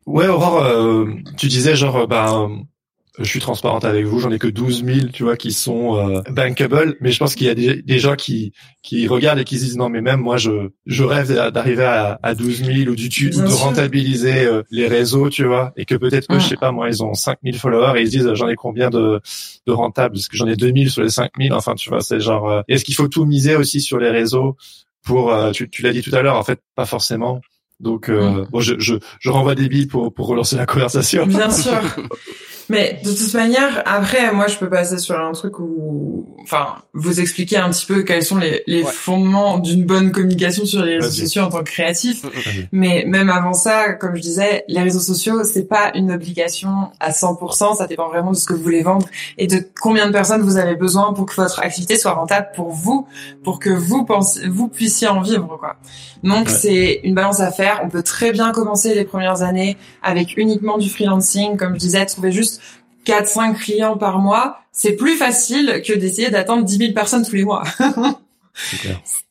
[0.08, 1.06] Ouais, Aurore, euh,
[1.38, 2.48] tu disais genre, bah,
[3.20, 6.22] je suis transparente avec vous, j'en ai que 12 000, tu vois, qui sont euh,
[6.32, 9.66] bankable, mais je pense qu'il y a des, gens qui qui regardent et qui se
[9.66, 13.10] disent non, mais même moi, je je rêve d'arriver à, à 12 000 ou du
[13.10, 16.88] de rentabiliser euh, les réseaux, tu vois, et que peut-être que je sais pas, moi,
[16.88, 19.20] ils ont 5 000 followers et ils se disent j'en ai combien de
[19.68, 22.02] de rentables, parce que j'en ai 2 000 sur les 5 000, enfin, tu vois,
[22.02, 24.56] c'est genre, euh, est-ce qu'il faut tout miser aussi sur les réseaux
[25.04, 27.42] pour, tu, tu l'as dit tout à l'heure, en fait, pas forcément.
[27.80, 28.48] Donc, mm.
[28.52, 31.26] bon, je, je, je renvoie des billes pour, pour relancer la conversation.
[31.26, 31.82] Bien sûr.
[32.70, 37.20] Mais de toute manière, après, moi, je peux passer sur un truc où, enfin, vous
[37.20, 41.10] expliquer un petit peu quels sont les, les fondements d'une bonne communication sur les réseaux
[41.10, 42.26] sociaux en tant que créatif.
[42.72, 47.10] Mais même avant ça, comme je disais, les réseaux sociaux, c'est pas une obligation à
[47.10, 47.78] 100%.
[47.78, 50.58] Ça dépend vraiment de ce que vous voulez vendre et de combien de personnes vous
[50.58, 53.08] avez besoin pour que votre activité soit rentable pour vous,
[53.44, 55.78] pour que vous pensez, vous puissiez en vivre, quoi.
[56.24, 57.82] Donc, c'est une balance à faire.
[57.84, 62.06] On peut très bien commencer les premières années avec uniquement du freelancing, comme je disais,
[62.06, 62.59] trouver juste
[63.06, 67.44] 4-5 clients par mois, c'est plus facile que d'essayer d'attendre 10 000 personnes tous les
[67.44, 67.64] mois.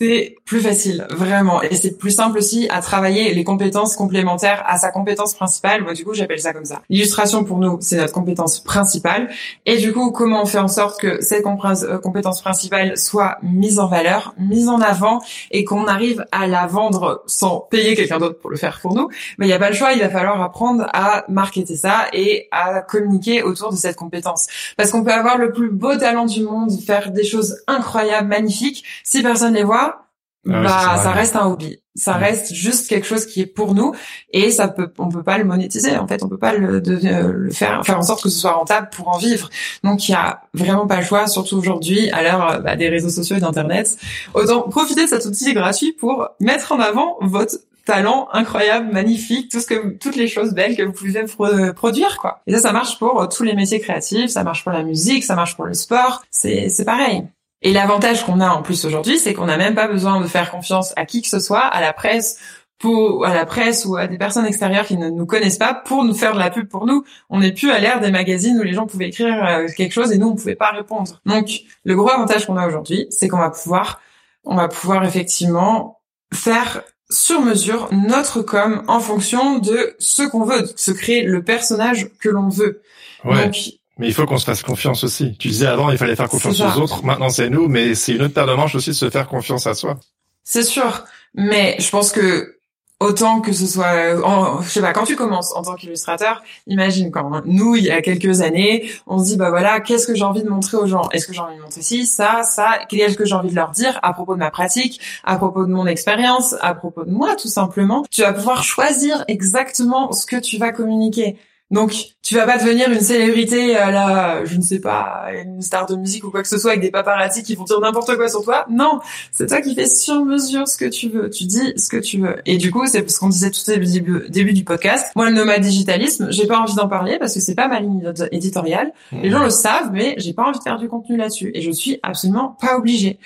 [0.00, 1.62] C'est plus facile, vraiment.
[1.62, 5.82] Et c'est plus simple aussi à travailler les compétences complémentaires à sa compétence principale.
[5.82, 6.82] Moi, du coup, j'appelle ça comme ça.
[6.88, 9.28] L'illustration, pour nous, c'est notre compétence principale.
[9.66, 13.78] Et du coup, comment on fait en sorte que cette euh, compétence principale soit mise
[13.78, 18.38] en valeur, mise en avant, et qu'on arrive à la vendre sans payer quelqu'un d'autre
[18.38, 19.08] pour le faire pour nous?
[19.38, 22.48] Mais il n'y a pas le choix, il va falloir apprendre à marketer ça et
[22.50, 24.46] à communiquer autour de cette compétence.
[24.76, 28.84] Parce qu'on peut avoir le plus beau talent du monde, faire des choses incroyables, magnifiques,
[29.04, 30.08] si personne les voit,
[30.46, 31.78] ah bah ça reste un hobby.
[31.94, 33.92] Ça reste juste quelque chose qui est pour nous
[34.32, 37.50] et ça peut on peut pas le monétiser en fait, on peut pas le, le
[37.50, 39.50] faire faire en sorte que ce soit rentable pour en vivre.
[39.82, 43.10] Donc il y a vraiment pas le choix surtout aujourd'hui à l'heure bah, des réseaux
[43.10, 43.96] sociaux et d'internet.
[44.34, 49.60] Autant profiter de cet outil gratuit pour mettre en avant votre talent incroyable, magnifique, tout
[49.60, 51.24] ce que toutes les choses belles que vous pouvez
[51.72, 52.42] produire quoi.
[52.46, 55.34] Et ça ça marche pour tous les métiers créatifs, ça marche pour la musique, ça
[55.34, 57.24] marche pour le sport, c'est c'est pareil.
[57.62, 60.50] Et l'avantage qu'on a en plus aujourd'hui, c'est qu'on n'a même pas besoin de faire
[60.50, 62.38] confiance à qui que ce soit, à la presse,
[62.78, 66.04] pour, à la presse ou à des personnes extérieures qui ne nous connaissent pas pour
[66.04, 67.04] nous faire de la pub pour nous.
[67.28, 70.12] On n'est plus à l'ère des magazines où les gens pouvaient écrire euh, quelque chose
[70.12, 71.20] et nous on pouvait pas répondre.
[71.26, 71.48] Donc
[71.84, 74.00] le gros avantage qu'on a aujourd'hui, c'est qu'on va pouvoir,
[74.44, 76.00] on va pouvoir effectivement
[76.32, 82.10] faire sur mesure notre com en fonction de ce qu'on veut, se créer le personnage
[82.20, 82.82] que l'on veut.
[83.24, 83.50] Ouais.
[83.98, 85.36] Mais il faut qu'on se fasse confiance aussi.
[85.38, 87.04] Tu disais avant, il fallait faire confiance aux autres.
[87.04, 89.66] Maintenant, c'est nous, mais c'est une autre paire de manches aussi de se faire confiance
[89.66, 89.98] à soi.
[90.44, 91.04] C'est sûr.
[91.34, 92.58] Mais je pense que
[93.00, 97.10] autant que ce soit, en, je sais pas, quand tu commences en tant qu'illustrateur, imagine
[97.10, 100.24] quand nous, il y a quelques années, on se dit, bah voilà, qu'est-ce que j'ai
[100.24, 101.08] envie de montrer aux gens?
[101.10, 102.80] Est-ce que j'ai envie de montrer ci, ça, ça?
[102.88, 105.72] Qu'est-ce que j'ai envie de leur dire à propos de ma pratique, à propos de
[105.72, 108.04] mon expérience, à propos de moi, tout simplement?
[108.10, 111.36] Tu vas pouvoir choisir exactement ce que tu vas communiquer.
[111.70, 115.86] Donc, tu vas pas devenir une célébrité à la, je ne sais pas, une star
[115.86, 118.28] de musique ou quoi que ce soit avec des paparazzi qui vont dire n'importe quoi
[118.28, 118.66] sur toi.
[118.70, 119.00] Non,
[119.32, 121.28] c'est toi qui fais sur mesure ce que tu veux.
[121.28, 122.36] Tu dis ce que tu veux.
[122.46, 125.08] Et du coup, c'est ce qu'on disait tout au début, début du podcast.
[125.14, 128.12] Moi, le nomade digitalisme, j'ai pas envie d'en parler parce que c'est pas ma ligne
[128.32, 128.92] éditoriale.
[129.12, 129.20] Mmh.
[129.22, 131.50] Les gens le savent, mais j'ai pas envie de faire du contenu là-dessus.
[131.54, 133.18] Et je suis absolument pas obligée.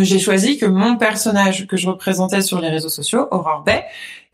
[0.00, 3.84] j'ai choisi que mon personnage que je représentais sur les réseaux sociaux, Aurore Bay,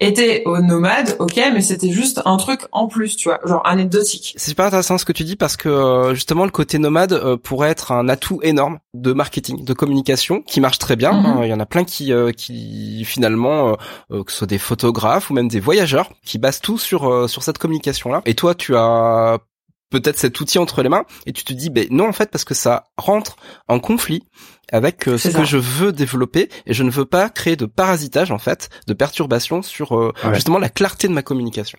[0.00, 4.34] était au nomade, ok, mais c'était juste un truc en plus, tu vois, genre anecdotique.
[4.37, 7.37] C'est super intéressant ce que tu dis parce que euh, justement le côté nomade euh,
[7.37, 11.12] pourrait être un atout énorme de marketing, de communication qui marche très bien.
[11.12, 11.26] Mhm.
[11.26, 11.40] Hein.
[11.42, 13.76] Il y en a plein qui, euh, qui finalement,
[14.11, 17.58] que ce soit des photographes ou même des voyageurs, qui basent tout sur sur cette
[17.58, 18.22] communication là.
[18.24, 19.38] Et toi, tu as
[19.90, 22.44] peut-être cet outil entre les mains et tu te dis ben non en fait parce
[22.44, 23.37] que ça rentre
[23.68, 24.24] en conflit
[24.72, 28.31] avec euh, ce que je veux développer et je ne veux pas créer de parasitage
[28.31, 31.78] en fait, de perturbation sur euh, justement la clarté de ma communication.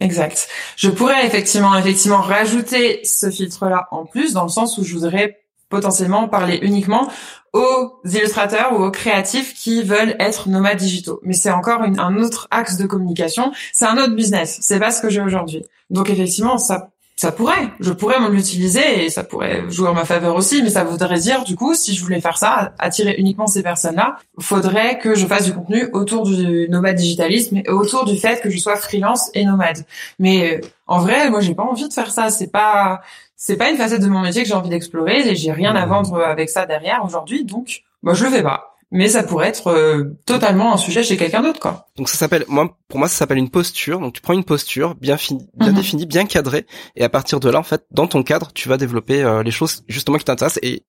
[0.00, 0.48] Exact.
[0.76, 4.94] Je pourrais effectivement effectivement rajouter ce filtre là en plus dans le sens où je
[4.94, 7.08] voudrais potentiellement parler uniquement
[7.52, 11.20] aux illustrateurs ou aux créatifs qui veulent être nomades digitaux.
[11.22, 15.00] Mais c'est encore un autre axe de communication, c'est un autre business, c'est pas ce
[15.00, 15.64] que j'ai aujourd'hui.
[15.90, 20.04] Donc effectivement, ça ça pourrait, je pourrais m'en utiliser et ça pourrait jouer en ma
[20.04, 23.46] faveur aussi, mais ça voudrait dire du coup, si je voulais faire ça, attirer uniquement
[23.46, 28.16] ces personnes-là, faudrait que je fasse du contenu autour du nomade digitalisme et autour du
[28.16, 29.84] fait que je sois freelance et nomade.
[30.18, 32.30] Mais euh, en vrai, moi, j'ai pas envie de faire ça.
[32.30, 33.02] C'est pas,
[33.36, 35.86] c'est pas une facette de mon métier que j'ai envie d'explorer et j'ai rien à
[35.86, 35.90] mmh.
[35.90, 39.68] vendre avec ça derrière aujourd'hui, donc, moi, je le fais pas mais ça pourrait être
[39.68, 41.88] euh, totalement un sujet chez quelqu'un d'autre quoi.
[41.96, 43.98] Donc ça s'appelle moi pour moi ça s'appelle une posture.
[43.98, 45.76] Donc tu prends une posture bien finie, bien mhm.
[45.76, 48.76] définie, bien cadrée et à partir de là en fait dans ton cadre, tu vas
[48.76, 50.84] développer euh, les choses justement qui t'intéressent et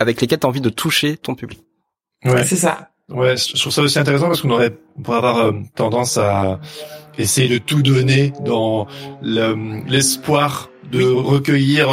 [0.00, 1.60] avec lesquelles tu as envie de toucher ton public.
[2.24, 2.44] Ouais.
[2.44, 2.90] C'est ça.
[3.08, 6.58] Ouais, je trouve ça aussi intéressant parce qu'on aurait pourrait avoir euh, tendance à
[7.16, 8.88] essayer de tout donner dans
[9.22, 11.88] l'espoir de recueillir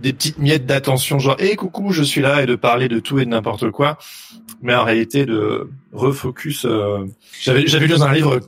[0.00, 3.18] des petites miettes d'attention genre "Eh coucou, je suis là" et de parler de tout
[3.18, 3.98] et de n'importe quoi
[4.62, 6.64] mais en réalité de refocus.
[6.64, 7.06] Euh,
[7.40, 8.40] j'avais j'avais lu dans un livre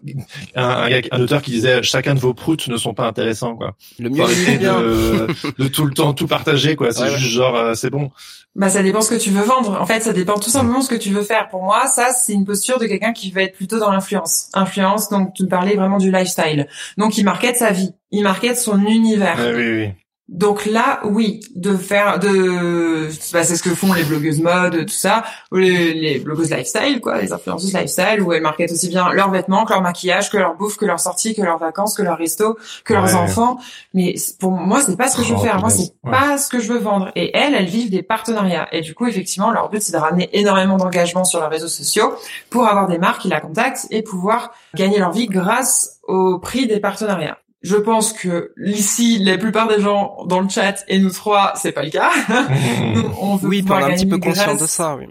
[0.55, 3.75] un, un, auteur qui disait chacun de vos proutes ne sont pas intéressants quoi.
[3.99, 6.93] Le mieux de, de tout le temps tout partager quoi.
[6.93, 8.11] C'est juste genre euh, c'est bon.
[8.55, 9.81] Bah ça dépend ce que tu veux vendre.
[9.81, 11.49] En fait, ça dépend tout simplement ce que tu veux faire.
[11.49, 14.51] Pour moi, ça c'est une posture de quelqu'un qui va être plutôt dans l'influence.
[14.55, 16.67] Influence, donc tu me parlais vraiment du lifestyle.
[16.97, 19.39] Donc il market sa vie, il market son univers.
[19.55, 19.91] oui, oui.
[20.29, 24.93] Donc là, oui, de faire de, bah, c'est ce que font les blogueuses mode, tout
[24.93, 29.11] ça, ou les, les, blogueuses lifestyle, quoi, les influenceuses lifestyle, où elles marketent aussi bien
[29.15, 32.03] leurs vêtements, que leur maquillage, que leur bouffe, que leurs sorties, que leurs vacances, que
[32.03, 33.59] leurs restos, que leurs enfants.
[33.95, 35.61] Mais pour moi, c'est pas ce que je veux oh, faire.
[35.61, 37.11] Moi, c'est pas ce que je veux vendre.
[37.15, 38.69] Et elles, elles vivent des partenariats.
[38.73, 42.13] Et du coup, effectivement, leur but, c'est de ramener énormément d'engagement sur leurs réseaux sociaux
[42.51, 46.67] pour avoir des marques qui la contactent et pouvoir gagner leur vie grâce au prix
[46.67, 47.39] des partenariats.
[47.63, 51.73] Je pense que ici, la plupart des gens dans le chat et nous trois, c'est
[51.73, 52.11] pas le cas.
[53.21, 54.97] on veut oui, un petit peu conscient de ça.
[54.97, 55.07] Oui.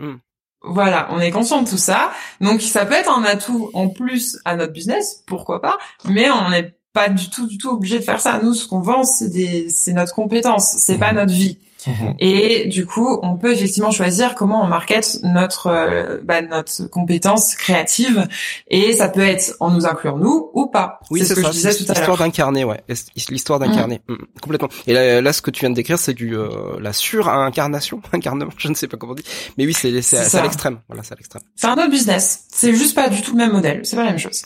[0.63, 2.11] Voilà, on est conscient de tout ça.
[2.41, 5.77] Donc ça peut être un atout en plus à notre business, pourquoi pas.
[6.05, 8.39] Mais on n'est pas du tout, du tout obligé de faire ça.
[8.41, 11.59] Nous, ce qu'on vend, c'est des, c'est notre compétence, c'est pas notre vie.
[11.85, 12.15] Mhm.
[12.19, 17.55] Et du coup, on peut effectivement choisir comment on market notre euh, bah, notre compétence
[17.55, 18.27] créative,
[18.67, 20.99] et ça peut être en nous incluant nous ou pas.
[21.11, 21.95] Oui, c'est ce que je disais tout à l'heure.
[21.95, 22.83] L'histoire d'incarner, ouais,
[23.29, 24.13] l'histoire d'incarner, mm.
[24.13, 24.69] Mm, complètement.
[24.87, 28.67] Et là, ce que tu viens de décrire, c'est du euh, la surincarnation, incarnement, je
[28.69, 29.25] ne sais pas comment on dit,
[29.57, 30.79] mais oui, c'est c'est à l'extrême.
[30.87, 31.43] Voilà, c'est à l'extrême.
[31.55, 32.45] C'est un autre business.
[32.49, 33.81] C'est juste pas du tout le même modèle.
[33.83, 34.43] C'est pas la même chose.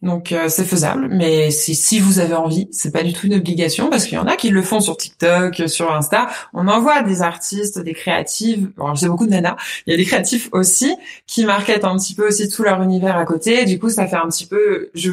[0.00, 3.34] Donc euh, c'est faisable, mais si, si vous avez envie, c'est pas du tout une
[3.34, 6.28] obligation parce qu'il y en a qui le font sur TikTok, sur Insta.
[6.54, 8.70] On envoie des artistes, des créatives.
[8.76, 9.56] Bon, j'ai beaucoup de nanas.
[9.86, 10.94] Il y a des créatifs aussi
[11.26, 13.64] qui marketent un petit peu aussi tout leur univers à côté.
[13.64, 15.10] Du coup, ça fait un petit peu, je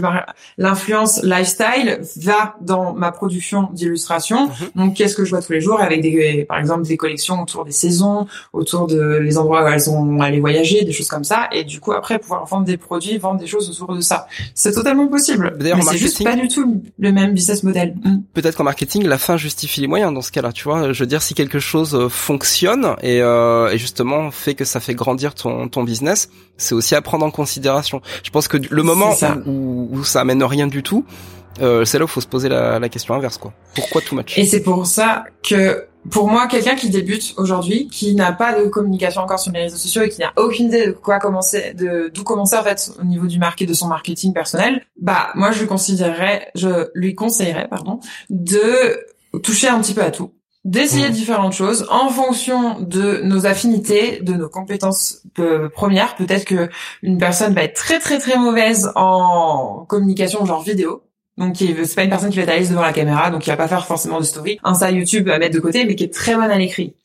[0.58, 4.48] l'influence lifestyle va dans ma production d'illustration.
[4.48, 4.69] Mhm.
[4.76, 7.65] Donc qu'est-ce que je vois tous les jours avec des, par exemple, des collections autour
[7.65, 11.50] des saisons, autour de les endroits où elles sont allées voyager, des choses comme ça.
[11.52, 14.28] Et du coup après pouvoir vendre des produits, vendre des choses autour de ça
[14.76, 15.56] totalement possible.
[15.60, 17.96] D'ailleurs, c'est juste pas du tout le même business model.
[18.04, 18.18] Mm.
[18.34, 20.52] Peut-être qu'en marketing, la fin justifie les moyens dans ce cas-là.
[20.52, 24.56] Tu vois, je veux dire, si quelque chose euh, fonctionne et, euh, et justement fait
[24.56, 28.02] que ça fait grandir ton ton business, c'est aussi à prendre en considération.
[28.24, 29.14] Je pense que le moment
[29.46, 31.06] Où, où ça amène rien du tout,
[31.62, 33.54] euh, c'est là où faut se poser la, la question inverse, quoi.
[33.76, 38.15] Pourquoi tout match Et c'est pour ça que pour moi, quelqu'un qui débute aujourd'hui, qui
[38.15, 40.91] n'a pas de communication encore sur les réseaux sociaux et qui n'a aucune idée de
[40.91, 44.86] quoi commencer, de d'où commencer en fait au niveau du market, de son marketing personnel,
[45.00, 49.00] bah moi je lui considérerais, je lui conseillerais pardon, de
[49.44, 50.32] toucher un petit peu à tout,
[50.63, 51.13] d'essayer mmh.
[51.13, 56.15] différentes choses en fonction de nos affinités, de nos compétences euh, premières.
[56.15, 56.70] Peut-être que
[57.02, 61.04] une personne va être très très très mauvaise en communication genre vidéo
[61.38, 63.50] Donc c'est pas une personne qui va être à l'aise devant la caméra, donc qui
[63.50, 64.58] va pas faire forcément de story.
[64.63, 66.95] Insta, YouTube à mettre de côté, mais qui est très bonne à l'écrit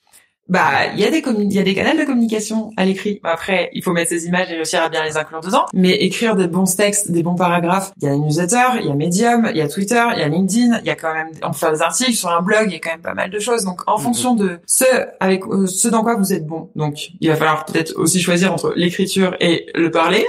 [0.50, 3.20] bah il y a des il y a des canaux de communication à l'écrit.
[3.22, 5.66] Après, il faut mettre ses images et réussir à bien les inclure dedans.
[5.72, 8.90] Mais écrire des bons textes, des bons paragraphes, il y a les newsletters, il y
[8.90, 11.28] a Medium, il y a Twitter, il y a LinkedIn, il y a quand même
[11.44, 13.30] on peut faire des articles sur un blog, il y a quand même pas mal
[13.30, 13.64] de choses.
[13.64, 14.02] Donc en mhm.
[14.02, 14.84] fonction de ce
[15.20, 16.68] avec euh, ce dans quoi vous êtes bon.
[16.74, 20.26] Donc il va falloir peut-être aussi choisir entre l'écriture et le parler.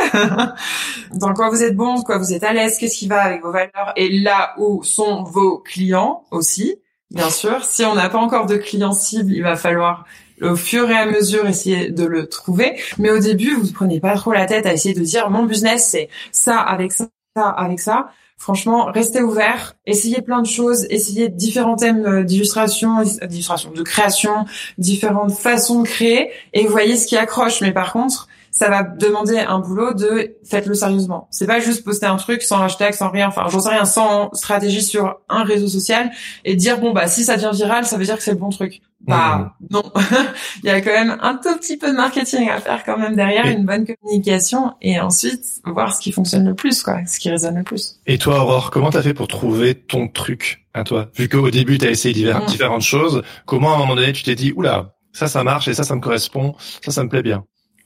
[1.16, 3.52] dans quoi vous êtes bon, quoi vous êtes à l'aise, qu'est-ce qui va avec vos
[3.52, 6.76] valeurs et là où sont vos clients aussi
[7.12, 7.64] bien sûr.
[7.64, 10.06] Si on n'a pas encore de clients cible, il va falloir
[10.42, 12.80] au fur et à mesure essayer de le trouver.
[12.98, 15.44] Mais au début, vous ne prenez pas trop la tête à essayer de dire mon
[15.44, 18.10] business c'est ça avec ça, ça avec ça.
[18.38, 24.46] Franchement, restez ouvert, essayez plein de choses, essayez différents thèmes euh, d'illustration, d'illustration, de création,
[24.80, 27.62] différentes façons de créer et voyez ce qui accroche.
[27.62, 31.28] Mais par contre, ça va demander un boulot de faites-le sérieusement.
[31.32, 34.30] C'est pas juste poster un truc sans hashtag, sans rien, enfin j'en sais rien, sans
[34.34, 36.12] stratégie sur un réseau social
[36.44, 38.50] et dire bon bah si ça devient viral, ça veut dire que c'est le bon
[38.50, 38.82] truc.
[39.08, 39.66] Bah mmh.
[39.72, 39.84] non,
[40.64, 43.16] il y a quand même un tout petit peu de marketing à faire quand même
[43.16, 47.30] derrière, une bonne communication et ensuite voir ce qui fonctionne le plus, quoi, ce qui
[47.30, 48.00] résonne le plus.
[48.06, 51.10] Et toi Aurore, comment t'as fait pour trouver ton truc à toi?
[51.16, 52.46] Vu qu'au début t'as essayé mmh.
[52.46, 55.74] différentes choses, comment à un moment donné tu t'es dit oula ça ça marche et
[55.74, 57.44] ça ça me correspond, ça ça me plaît bien?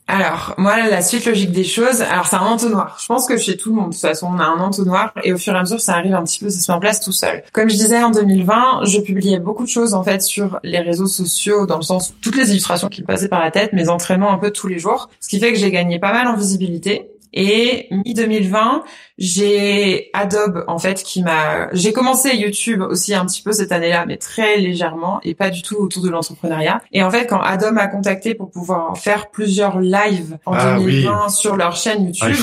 [0.07, 2.97] Alors, moi, la suite logique des choses, alors c'est un entonnoir.
[3.01, 5.33] Je pense que chez tout le monde, de toute façon, on a un entonnoir et
[5.33, 7.01] au fur et à mesure, ça arrive un petit peu, ça se met en place
[7.01, 7.43] tout seul.
[7.53, 11.07] Comme je disais, en 2020, je publiais beaucoup de choses, en fait, sur les réseaux
[11.07, 14.31] sociaux, dans le sens, toutes les illustrations qui me passaient par la tête, mes entraînements
[14.31, 15.09] un peu tous les jours.
[15.19, 17.09] Ce qui fait que j'ai gagné pas mal en visibilité.
[17.35, 18.81] Et mi-2020,
[19.17, 24.05] j'ai Adobe en fait qui m'a j'ai commencé YouTube aussi un petit peu cette année-là
[24.07, 26.81] mais très légèrement et pas du tout autour de l'entrepreneuriat.
[26.93, 31.29] Et en fait quand Adobe m'a contacté pour pouvoir faire plusieurs lives en 2020 ah
[31.29, 32.35] sur leur chaîne YouTube,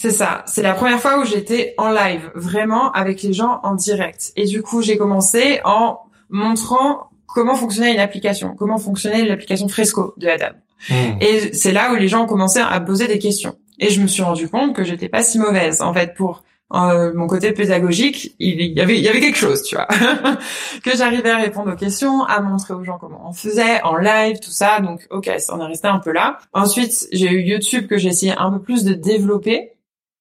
[0.00, 0.44] c'est ça.
[0.46, 4.32] C'est la première fois où j'étais en live, vraiment avec les gens en direct.
[4.34, 5.98] Et du coup, j'ai commencé en
[6.30, 10.56] montrant comment fonctionnait une application, comment fonctionnait l'application Fresco de Adobe.
[10.88, 11.20] Hmm.
[11.20, 13.56] Et c'est là où les gens ont commencé à poser des questions.
[13.80, 15.80] Et je me suis rendu compte que j'étais pas si mauvaise.
[15.80, 19.62] En fait, pour euh, mon côté pédagogique, il y avait il y avait quelque chose,
[19.64, 19.88] tu vois,
[20.84, 24.38] que j'arrivais à répondre aux questions, à montrer aux gens comment on faisait en live,
[24.38, 24.80] tout ça.
[24.80, 26.38] Donc, ok, ça en est resté un peu là.
[26.52, 29.72] Ensuite, j'ai eu YouTube que j'ai essayé un peu plus de développer.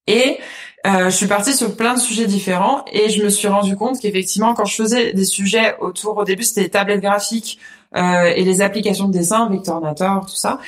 [0.08, 0.40] Et
[0.88, 4.00] euh, je suis partie sur plein de sujets différents et je me suis rendu compte
[4.00, 7.60] qu'effectivement, quand je faisais des sujets autour, au début, c'était les tablettes graphiques
[7.96, 10.60] euh, et les applications de dessin, Vectornator, tout ça.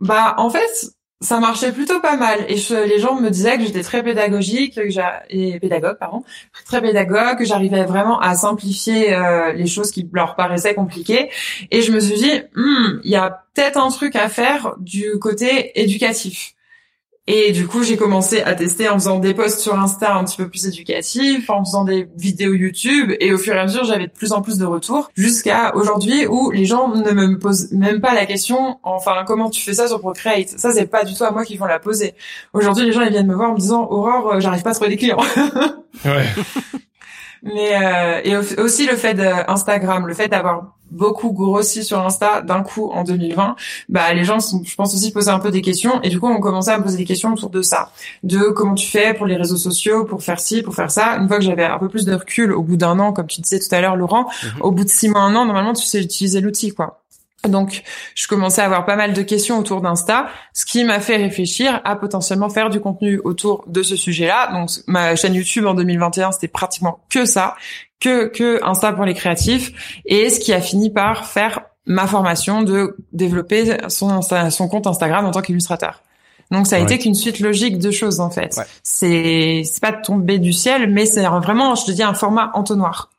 [0.00, 2.44] Bah, en fait, ça marchait plutôt pas mal.
[2.48, 4.88] Et les gens me disaient que j'étais très pédagogique que
[5.30, 6.24] et pédagogue pardon
[6.66, 11.30] très pédagogue que j'arrivais vraiment à simplifier euh, les choses qui leur paraissaient compliquées.
[11.70, 15.18] Et je me suis dit hmm, il y a peut-être un truc à faire du
[15.18, 16.55] côté éducatif
[17.28, 20.36] et du coup, j'ai commencé à tester en faisant des posts sur Insta un petit
[20.36, 24.06] peu plus éducatifs, en faisant des vidéos YouTube, et au fur et à mesure, j'avais
[24.06, 28.00] de plus en plus de retours, jusqu'à aujourd'hui où les gens ne me posent même
[28.00, 30.50] pas la question, enfin, comment tu fais ça sur Procreate?
[30.50, 32.14] Ça, c'est pas du tout à moi qu'ils vont la poser.
[32.52, 34.74] Aujourd'hui, les gens, ils viennent me voir en me disant, Aurore, euh, j'arrive pas à
[34.74, 35.18] trouver des clients.
[36.04, 36.26] ouais.
[37.46, 42.62] Mais euh, et aussi le fait d'Instagram, le fait d'avoir beaucoup grossi sur Insta d'un
[42.62, 43.56] coup en 2020,
[43.88, 46.28] bah les gens sont, je pense aussi poser un peu des questions et du coup
[46.28, 47.90] on commençait à me poser des questions autour de ça,
[48.22, 51.16] de comment tu fais pour les réseaux sociaux, pour faire ci, pour faire ça.
[51.18, 53.40] Une fois que j'avais un peu plus de recul, au bout d'un an, comme tu
[53.40, 54.62] disais tout à l'heure, Laurent, mhm.
[54.62, 57.00] au bout de six mois, un an, normalement tu sais utiliser l'outil quoi.
[57.48, 57.82] Donc,
[58.14, 61.80] je commençais à avoir pas mal de questions autour d'Insta, ce qui m'a fait réfléchir
[61.84, 64.52] à potentiellement faire du contenu autour de ce sujet-là.
[64.52, 67.56] Donc, ma chaîne YouTube en 2021, c'était pratiquement que ça,
[68.00, 72.62] que que Insta pour les créatifs, et ce qui a fini par faire ma formation
[72.62, 76.02] de développer son son compte Instagram en tant qu'illustrateur.
[76.50, 78.60] Donc ça a été qu'une suite logique de choses en fait.
[78.82, 83.10] C'est c'est pas tombé du ciel, mais c'est vraiment, je te dis, un format entonnoir.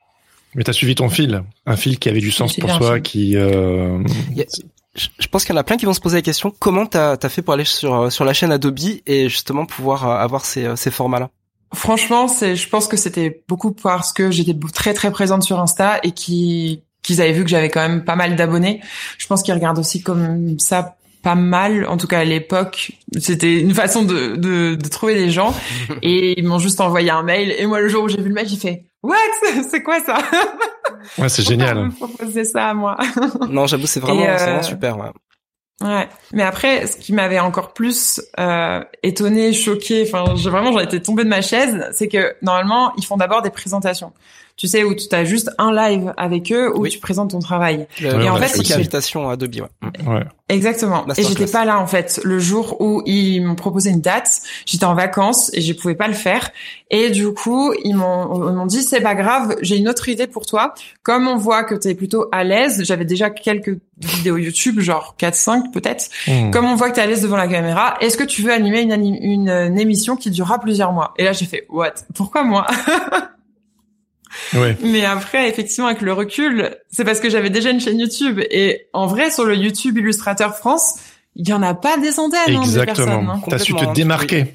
[0.58, 3.38] Mais t'as suivi ton fil, un fil qui avait du sens pour toi, qui.
[3.38, 4.04] Euh...
[4.96, 7.16] Je pense qu'il y en a plein qui vont se poser la question comment t'as
[7.22, 10.44] as fait pour aller sur euh, sur la chaîne Adobe et justement pouvoir euh, avoir
[10.44, 11.30] ces, euh, ces formats-là?
[11.76, 16.00] Franchement, c'est, je pense que c'était beaucoup parce que j'étais très très présente sur Insta
[16.02, 18.82] et qui qu'ils avaient vu que j'avais quand même pas mal d'abonnés.
[19.20, 21.86] Je pense qu'ils regardent aussi comme ça pas mal.
[21.86, 25.54] En tout cas, à l'époque, c'était une façon de, de, de trouver des gens.
[26.02, 27.54] et ils m'ont juste envoyé un mail.
[27.60, 29.64] Et moi, le jour où j'ai vu le mail, j'ai fait What?
[29.70, 30.18] C'est quoi ça?
[31.18, 31.90] Ouais, c'est génial.
[31.92, 32.98] proposer ça à moi?
[33.50, 34.98] non, j'avoue, c'est vraiment, vraiment, super.
[34.98, 35.10] Ouais.
[35.82, 41.00] Ouais, mais après, ce qui m'avait encore plus euh, étonné, choqué, enfin, vraiment, j'en étais
[41.00, 44.12] tombée de ma chaise, c'est que normalement, ils font d'abord des présentations.
[44.58, 47.88] Tu sais, où tu as juste un live avec eux où tu présentes ton travail.
[48.02, 49.56] et en fait, c'est invitation à Adobe.
[49.56, 50.08] Ouais.
[50.08, 50.24] ouais.
[50.50, 51.06] Exactement.
[51.18, 54.42] Et j'étais pas là en fait le jour où ils m'ont proposé une date.
[54.66, 56.52] J'étais en vacances et je pouvais pas le faire.
[56.90, 60.46] Et du coup, ils m'ont m'ont dit c'est pas grave, j'ai une autre idée pour
[60.46, 60.74] toi.
[61.04, 65.16] Comme on voit que tu es plutôt à l'aise, j'avais déjà quelques vidéos YouTube, genre
[65.18, 66.10] 4 5 peut-être.
[66.28, 66.52] Hmm.
[66.52, 68.52] Comme on voit que tu es à l'aise devant la caméra, est-ce que tu veux
[68.52, 71.14] animer une, une, une émission qui durera plusieurs mois?
[71.18, 71.94] Et là, j'ai fait what?
[72.16, 72.66] Pourquoi moi?
[74.82, 78.40] Mais après, effectivement, avec le recul, c'est parce que j'avais déjà une chaîne YouTube.
[78.50, 80.96] Et en vrai, sur le YouTube Illustrateur France,
[81.36, 83.10] il y en a pas des centaines hein, personnes.
[83.30, 84.54] Hein, T'as su te démarquer.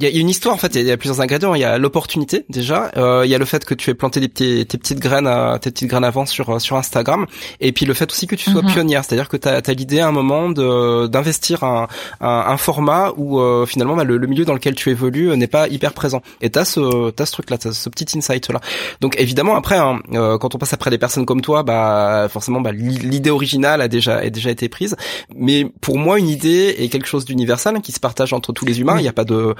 [0.00, 1.54] Il y a une histoire en fait, il y a plusieurs ingrédients.
[1.54, 4.18] Il y a l'opportunité déjà, euh, il y a le fait que tu aies planté
[4.18, 7.26] des petits, tes petites graines, euh, tes petites graines avant sur euh, sur Instagram,
[7.60, 8.72] et puis le fait aussi que tu sois mhm.
[8.72, 11.86] pionnière, c'est-à-dire que tu as, l'idée à un moment d'investir un,
[12.20, 15.92] un, format où euh, finalement bah, le, milieu dans lequel tu évolues n'est pas hyper
[15.92, 16.22] présent.
[16.40, 18.60] Et t'as ce t'as ce truc là, t'as ce petit insight là.
[19.00, 22.72] Donc évidemment après, hein, quand on passe après des personnes comme toi, bah forcément bah,
[22.72, 24.96] l'idée originale a déjà a déjà été prise.
[25.36, 28.80] Mais pour moi, une idée est quelque chose d'universel qui se partage entre tous les
[28.80, 28.96] humains.
[28.98, 29.54] Il n'y a pas de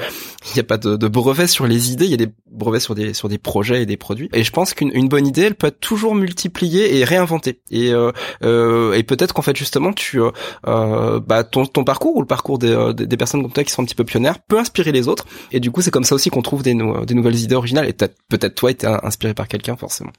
[0.50, 2.80] il n'y a pas de, de brevets sur les idées, il y a des brevets
[2.80, 4.28] sur des sur des projets et des produits.
[4.32, 7.60] Et je pense qu'une bonne idée, elle peut être toujours multipliée et réinventée.
[7.70, 8.12] Et euh,
[8.42, 12.58] euh, et peut-être qu'en fait justement tu euh, bah ton ton parcours ou le parcours
[12.58, 15.26] des, des, personnes comme toi qui sont un petit peu pionnières peut inspirer les autres.
[15.52, 17.88] Et du coup c'est comme ça aussi qu'on trouve des des nouvelles idées originales.
[17.88, 20.12] Et peut-être peut-être toi été inspiré par quelqu'un forcément.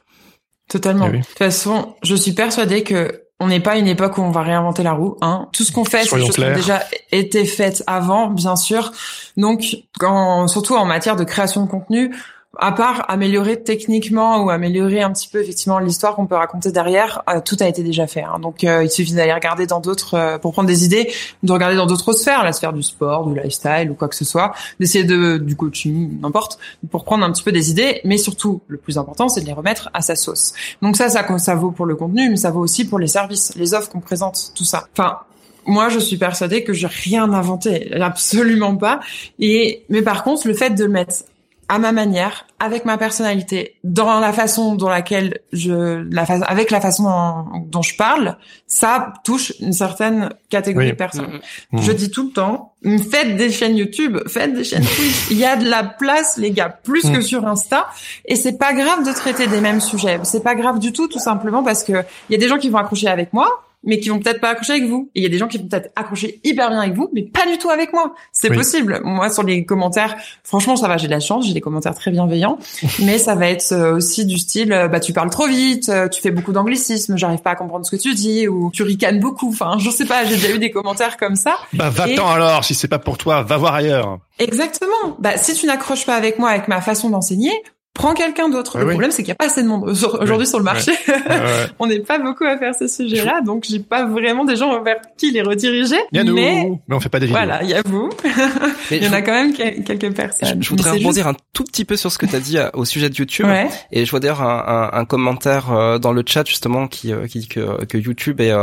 [0.69, 1.09] Totalement.
[1.13, 4.21] Eh de toute façon, je suis persuadée que on n'est pas à une époque où
[4.21, 5.17] on va réinventer la roue.
[5.21, 5.47] Hein.
[5.53, 8.91] Tout ce qu'on fait, c'est des choses qui ont déjà été faites avant, bien sûr.
[9.37, 12.11] Donc, quand, surtout en matière de création de contenu,
[12.59, 17.23] à part améliorer techniquement ou améliorer un petit peu effectivement l'histoire qu'on peut raconter derrière,
[17.29, 18.23] euh, tout a été déjà fait.
[18.23, 18.39] Hein.
[18.39, 21.11] Donc euh, il suffit d'aller regarder dans d'autres euh, pour prendre des idées,
[21.43, 24.25] de regarder dans d'autres sphères, la sphère du sport, du lifestyle ou quoi que ce
[24.25, 28.01] soit, d'essayer de du coaching, n'importe, pour prendre un petit peu des idées.
[28.03, 30.53] Mais surtout, le plus important, c'est de les remettre à sa sauce.
[30.81, 33.53] Donc ça, ça, ça vaut pour le contenu, mais ça vaut aussi pour les services,
[33.55, 34.87] les offres qu'on présente, tout ça.
[34.93, 35.19] Enfin,
[35.67, 38.99] moi, je suis persuadée que j'ai rien inventé, absolument pas.
[39.39, 41.23] Et mais par contre, le fait de le mettre
[41.68, 46.80] à ma manière, avec ma personnalité, dans la façon dont laquelle je, la avec la
[46.80, 48.38] façon dont, je parle,
[48.68, 51.39] ça touche une certaine catégorie de personnes.
[51.72, 51.82] Mm, mm.
[51.82, 52.74] Je dis tout le temps,
[53.09, 55.28] faites des chaînes YouTube, faites des chaînes Twitch.
[55.32, 57.24] Il y a de la place, les gars, plus que mm.
[57.24, 57.88] sur Insta.
[58.26, 60.20] Et c'est pas grave de traiter des mêmes sujets.
[60.24, 61.93] C'est pas grave du tout, tout simplement parce que
[62.30, 64.49] il y a des gens qui vont accrocher avec moi, mais qui vont peut-être pas
[64.49, 65.09] accrocher avec vous.
[65.15, 67.23] Et il y a des gens qui vont peut-être accrocher hyper bien avec vous, mais
[67.23, 68.13] pas du tout avec moi.
[68.31, 69.01] C'est possible.
[69.03, 72.11] Moi, sur les commentaires, franchement, ça va, j'ai de la chance, j'ai des commentaires très
[72.11, 72.57] bienveillants,
[73.03, 76.07] mais ça va être euh, aussi du style, euh, bah, tu parles trop vite, euh,
[76.07, 79.19] tu fais beaucoup d'anglicisme, j'arrive pas à comprendre ce que tu dis, ou tu ricanes
[79.19, 79.49] beaucoup.
[79.49, 81.55] Enfin, je sais pas, j'ai déjà eu des commentaires comme ça.
[81.73, 84.19] Bah, va-t'en alors, si c'est pas pour toi, va voir ailleurs.
[84.39, 85.15] Exactement.
[85.19, 87.51] Bah, si tu n'accroches pas avec moi, avec ma façon d'enseigner,
[87.95, 88.77] prends quelqu'un d'autre.
[88.77, 89.89] le problème, c'est qu'il n'y a pas assez de monde
[90.19, 90.91] aujourd'hui sur le marché.
[91.79, 94.97] on n'est pas beaucoup à faire ce sujet-là, donc j'ai pas vraiment des gens vers
[95.17, 95.95] qui les rediriger.
[96.11, 97.39] Il y a nous, mais, mais on fait pas des vidéos.
[97.39, 98.09] Voilà, il y a vous.
[98.91, 100.61] il y en a quand même quelques personnes.
[100.61, 102.83] Je, voudrais rebondir un tout petit peu sur ce que tu as dit euh, au
[102.83, 103.47] sujet de YouTube.
[103.91, 107.27] Et je vois d'ailleurs un, un, un, commentaire euh, dans le chat justement qui, euh,
[107.27, 108.53] qui dit que, que YouTube est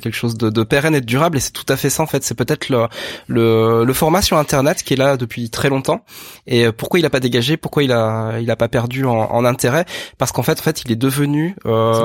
[0.00, 1.36] quelque chose de, de, pérenne et de durable.
[1.36, 2.24] Et c'est tout à fait ça en fait.
[2.24, 2.88] C'est peut-être le,
[3.28, 6.04] le, le format sur Internet qui est là depuis très longtemps.
[6.48, 7.56] Et pourquoi il a pas dégagé?
[7.56, 9.84] Pourquoi il a il a pas perdu perdu en, en intérêt
[10.18, 12.04] parce qu'en fait, en fait, il est devenu euh,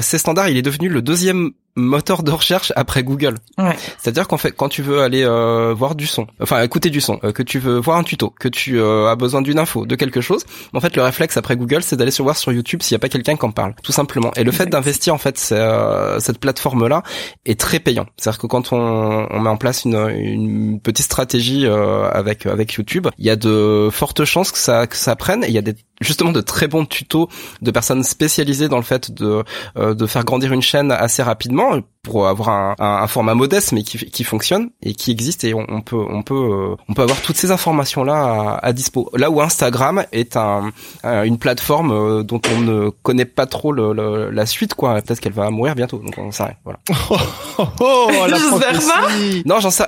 [0.00, 0.48] c'est standard.
[0.48, 3.36] Il est devenu le deuxième moteur de recherche après Google.
[3.56, 3.76] Ouais.
[3.98, 7.18] C'est-à-dire qu'en fait, quand tu veux aller euh, voir du son, enfin écouter du son,
[7.24, 9.94] euh, que tu veux voir un tuto, que tu euh, as besoin d'une info, de
[9.94, 12.94] quelque chose, en fait, le réflexe après Google, c'est d'aller sur voir sur YouTube s'il
[12.94, 14.32] y a pas quelqu'un qui en parle, tout simplement.
[14.36, 17.02] Et le fait d'investir en fait cette plateforme-là
[17.46, 18.06] est très payant.
[18.16, 23.08] C'est-à-dire que quand on, on, met en place une, une petite stratégie avec avec YouTube,
[23.18, 25.44] il y a de fortes chances que ça que ça prenne.
[25.44, 27.28] Et il y a des justement de très bons tutos
[27.60, 29.44] de personnes spécialisées dans le fait de
[29.82, 33.98] de faire grandir une chaîne assez rapidement pour avoir un, un, format modeste mais qui,
[33.98, 37.36] qui, fonctionne et qui existe et on, peut on peut euh, on peut avoir toutes
[37.36, 39.08] ces informations là à, dispo.
[39.14, 40.72] Là où Instagram est un,
[41.04, 45.00] une plateforme euh, dont on ne connaît pas trop le, la suite quoi.
[45.00, 46.56] Peut-être qu'elle va mourir bientôt donc on sait rien.
[46.64, 46.80] Voilà.
[47.58, 48.38] oh, oh, la
[49.46, 49.84] non j'en sais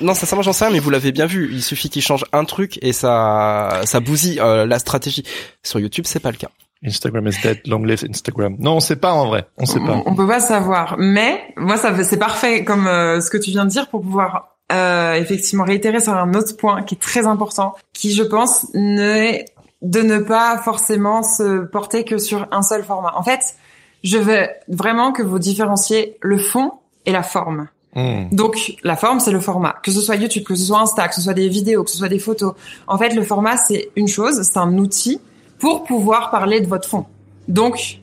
[0.00, 1.50] non sincèrement j'en sais rien mais vous l'avez bien vu.
[1.52, 5.24] Il suffit qu'il change un truc et ça ça bousille euh, la stratégie.
[5.62, 6.48] Sur YouTube c'est pas le cas.
[6.84, 8.56] Instagram is dead, long live Instagram.
[8.58, 10.02] Non, on sait pas en vrai, on sait pas.
[10.06, 13.64] On, peut pas savoir, mais moi ça c'est parfait comme euh, ce que tu viens
[13.64, 17.74] de dire pour pouvoir euh, effectivement réitérer sur un autre point qui est très important,
[17.92, 19.46] qui je pense n'est
[19.82, 23.12] de ne pas forcément se porter que sur un seul format.
[23.16, 23.56] En fait,
[24.04, 26.72] je veux vraiment que vous différenciez le fond
[27.06, 27.68] et la forme.
[27.94, 28.28] Hmm.
[28.30, 31.14] Donc la forme c'est le format, que ce soit YouTube, que ce soit Insta, que
[31.16, 32.54] ce soit des vidéos, que ce soit des photos.
[32.86, 35.20] En fait, le format c'est une chose, c'est un outil
[35.58, 37.06] pour pouvoir parler de votre fond.
[37.48, 38.00] Donc,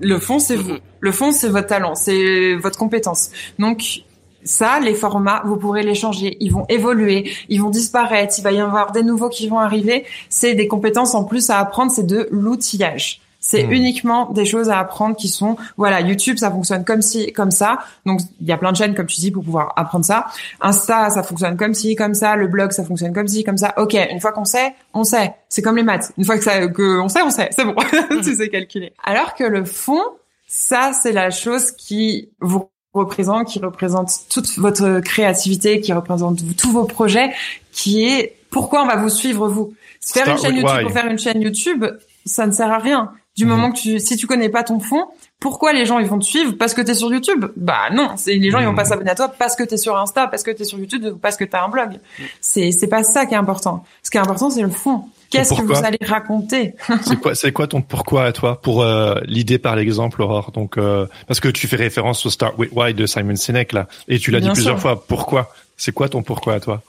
[0.00, 0.76] le fond, c'est vous.
[1.00, 3.30] Le fond, c'est votre talent, c'est votre compétence.
[3.58, 4.02] Donc,
[4.44, 6.36] ça, les formats, vous pourrez les changer.
[6.40, 8.34] Ils vont évoluer, ils vont disparaître.
[8.38, 10.04] Il va y avoir des nouveaux qui vont arriver.
[10.28, 11.90] C'est des compétences en plus à apprendre.
[11.90, 13.20] C'est de l'outillage.
[13.48, 13.72] C'est hmm.
[13.72, 17.78] uniquement des choses à apprendre qui sont, voilà, YouTube, ça fonctionne comme ci, comme ça.
[18.04, 20.26] Donc, il y a plein de chaînes, comme tu dis, pour pouvoir apprendre ça.
[20.60, 22.34] Insta, ça fonctionne comme ci, comme ça.
[22.34, 23.72] Le blog, ça fonctionne comme ci, comme ça.
[23.76, 25.32] Ok, une fois qu'on sait, on sait.
[25.48, 26.12] C'est comme les maths.
[26.18, 27.48] Une fois que ça, que on sait, on sait.
[27.52, 27.76] C'est bon.
[28.24, 28.92] tu sais calculer.
[29.04, 30.02] Alors que le fond,
[30.48, 36.72] ça, c'est la chose qui vous représente, qui représente toute votre créativité, qui représente tous
[36.72, 37.32] vos projets,
[37.70, 39.72] qui est pourquoi on va vous suivre vous?
[40.00, 41.84] Faire une chaîne YouTube pour faire une chaîne YouTube,
[42.24, 43.12] ça ne sert à rien.
[43.36, 43.50] Du mhm.
[43.50, 45.06] moment que tu, si tu connais pas ton fond,
[45.40, 47.46] pourquoi les gens ils vont te suivre parce que tu es sur YouTube?
[47.56, 48.88] Bah non, c'est les gens ils vont pas mhm.
[48.88, 51.04] s'abonner à toi parce que tu es sur Insta, parce que tu es sur YouTube
[51.04, 51.90] ou parce que tu as un blog.
[51.90, 52.26] Mhm.
[52.40, 53.84] C'est c'est pas ça qui est important.
[54.02, 55.04] Ce qui est important c'est le fond.
[55.28, 56.74] Qu'est-ce que vous allez raconter?
[57.02, 60.52] C'est quoi c'est quoi ton pourquoi à toi pour euh, l'idée par l'exemple Aurore?
[60.52, 63.88] Donc euh, parce que tu fais référence au Start with Why de Simon Sinek là
[64.06, 65.52] et tu l'as dit plusieurs fois pourquoi?
[65.76, 66.82] C'est quoi ton pourquoi à toi?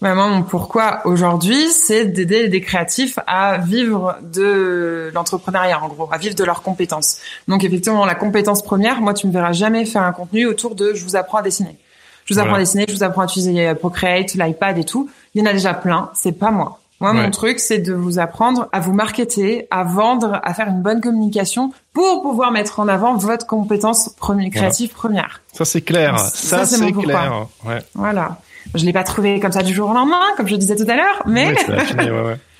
[0.00, 6.16] Vraiment, mon pourquoi aujourd'hui, c'est d'aider des créatifs à vivre de l'entrepreneuriat, en gros, à
[6.16, 7.18] vivre de leurs compétences.
[7.48, 10.94] Donc, effectivement, la compétence première, moi, tu me verras jamais faire un contenu autour de
[10.94, 11.76] je vous apprends à dessiner.
[12.24, 15.10] Je vous apprends à dessiner, je vous apprends à utiliser Procreate, l'iPad et tout.
[15.34, 16.80] Il y en a déjà plein, c'est pas moi.
[17.00, 20.82] Moi, mon truc, c'est de vous apprendre à vous marketer, à vendre, à faire une
[20.82, 25.40] bonne communication pour pouvoir mettre en avant votre compétence première, créative première.
[25.52, 26.18] Ça, c'est clair.
[26.18, 27.46] Ça, c'est clair.
[27.64, 27.78] Ouais.
[27.94, 28.38] Voilà.
[28.74, 30.96] Je l'ai pas trouvé comme ça du jour au lendemain, comme je disais tout à
[30.96, 32.36] l'heure, mais affiné, ouais, ouais.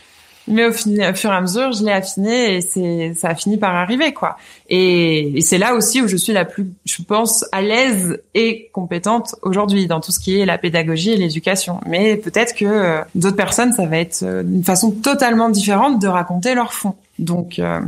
[0.50, 3.74] mais au, fur et à mesure, je l'ai affiné et c'est ça a fini par
[3.74, 4.36] arriver quoi.
[4.68, 8.68] Et, et c'est là aussi où je suis la plus, je pense, à l'aise et
[8.72, 11.80] compétente aujourd'hui dans tout ce qui est la pédagogie et l'éducation.
[11.86, 16.08] Mais peut-être que euh, d'autres personnes, ça va être euh, une façon totalement différente de
[16.08, 16.94] raconter leur fond.
[17.18, 17.80] Donc euh,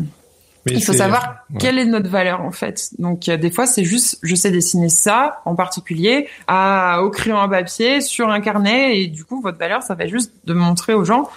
[0.66, 2.90] il faut savoir quelle est notre valeur en fait.
[2.98, 7.48] Donc des fois c'est juste je sais dessiner ça en particulier à au crayon à
[7.48, 11.04] papier sur un carnet et du coup votre valeur ça va juste de montrer aux
[11.04, 11.28] gens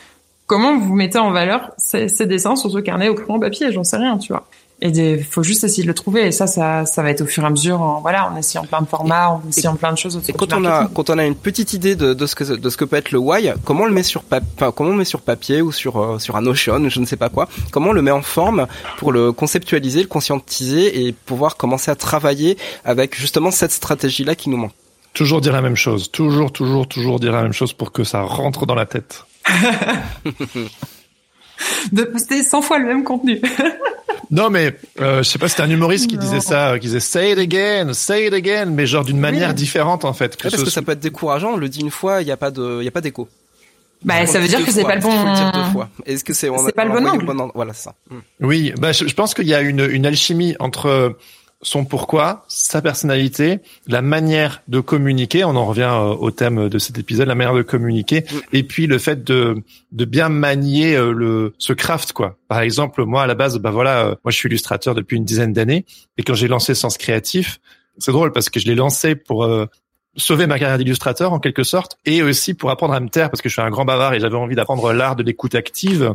[0.48, 3.72] comment vous mettez en valeur ces, ces dessins sur ce carnet au crayon à papier,
[3.72, 4.48] j'en sais rien, tu vois.
[4.82, 6.28] Et il faut juste essayer de le trouver.
[6.28, 8.66] Et ça, ça, ça va être au fur et à mesure, en, voilà, en essayant
[8.66, 10.22] plein de formats, en essayant plein de choses.
[10.28, 12.70] Et quand on a, quand on a une petite idée de, de ce que, de
[12.70, 14.94] ce que peut être le why, comment on le met sur papier, enfin, comment on
[14.94, 17.48] le met sur papier ou sur, euh, sur un Notion, je ne sais pas quoi.
[17.72, 18.68] Comment on le met en forme
[18.98, 24.50] pour le conceptualiser, le conscientiser et pouvoir commencer à travailler avec justement cette stratégie-là qui
[24.50, 24.74] nous manque.
[25.14, 26.12] Toujours dire la même chose.
[26.12, 29.26] Toujours, toujours, toujours dire la même chose pour que ça rentre dans la tête.
[31.92, 33.42] de poster 100 fois le même contenu.
[34.32, 37.00] non, mais euh, je sais pas, c'était un humoriste qui disait ça, euh, qui disait
[37.00, 40.38] say it again, say it again, mais genre d'une manière différente en fait.
[40.42, 41.54] parce que ça peut être décourageant.
[41.54, 43.28] On le dit une fois, il y a pas de, il y a pas d'écho.
[44.04, 45.10] Bah, ça veut dire que c'est pas le bon.
[45.10, 45.90] Faut le dire deux fois.
[46.06, 47.26] Est-ce que c'est C'est pas le bon angle.
[47.56, 47.96] Voilà, ça.
[48.10, 48.20] Hmm.
[48.42, 51.18] Oui, bah, je, je pense qu'il y a une, une alchimie entre
[51.62, 55.44] son pourquoi, sa personnalité, la manière de communiquer.
[55.44, 58.38] On en revient euh, au thème de cet épisode, la manière de communiquer, mm.
[58.54, 62.38] et puis le fait de de bien manier euh, le ce craft quoi.
[62.48, 65.26] Par exemple, moi à la base, bah voilà, euh, moi je suis illustrateur depuis une
[65.26, 65.86] dizaine d'années,
[66.18, 67.60] et quand j'ai lancé Sens Créatif,
[67.98, 69.48] c'est drôle parce que je l'ai lancé pour
[70.18, 73.42] sauver ma carrière d'illustrateur en quelque sorte, et aussi pour apprendre à me taire parce
[73.42, 76.14] que je suis un grand bavard et j'avais envie d'apprendre l'art de l'écoute active.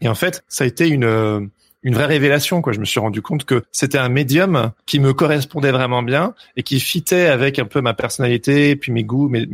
[0.00, 1.50] Et en fait, ça a été une
[1.82, 2.72] une vraie révélation quoi.
[2.72, 6.62] Je me suis rendu compte que c'était un médium qui me correspondait vraiment bien et
[6.62, 9.46] qui fitait avec un peu ma personnalité, puis mes goûts, mais,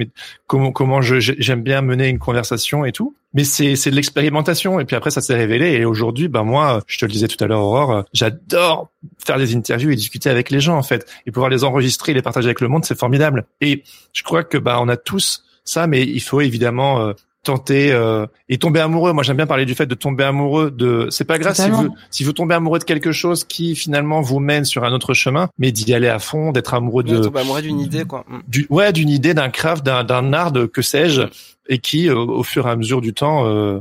[0.47, 3.15] comment comment j'aime bien mener une conversation et tout.
[3.33, 6.83] Mais c'est c'est de l'expérimentation et puis après ça s'est révélé et aujourd'hui ben moi
[6.87, 8.91] je te le disais tout à l'heure Aurore, j'adore
[9.25, 12.23] faire des interviews et discuter avec les gens en fait et pouvoir les enregistrer, les
[12.23, 13.47] partager avec le monde, c'est formidable.
[13.61, 17.13] Et je crois que bah on a tous ça, mais il faut évidemment euh,
[17.45, 19.13] tenter euh, et tomber amoureux.
[19.13, 21.07] Moi, j'aime bien parler du fait de tomber amoureux de.
[21.11, 24.41] C'est pas grave si vous si vous tombez amoureux de quelque chose qui finalement vous
[24.41, 27.23] mène sur un autre chemin, mais d'y aller à fond, d'être amoureux de.
[27.23, 28.25] tomber amoureux d'une idée, quoi.
[28.29, 28.39] Mm.
[28.49, 31.23] Du, ouais, d'une idée, d'un craft, d'un d'un art, de que sais-je,
[31.69, 33.81] et qui euh, au fur et à mesure du temps, euh,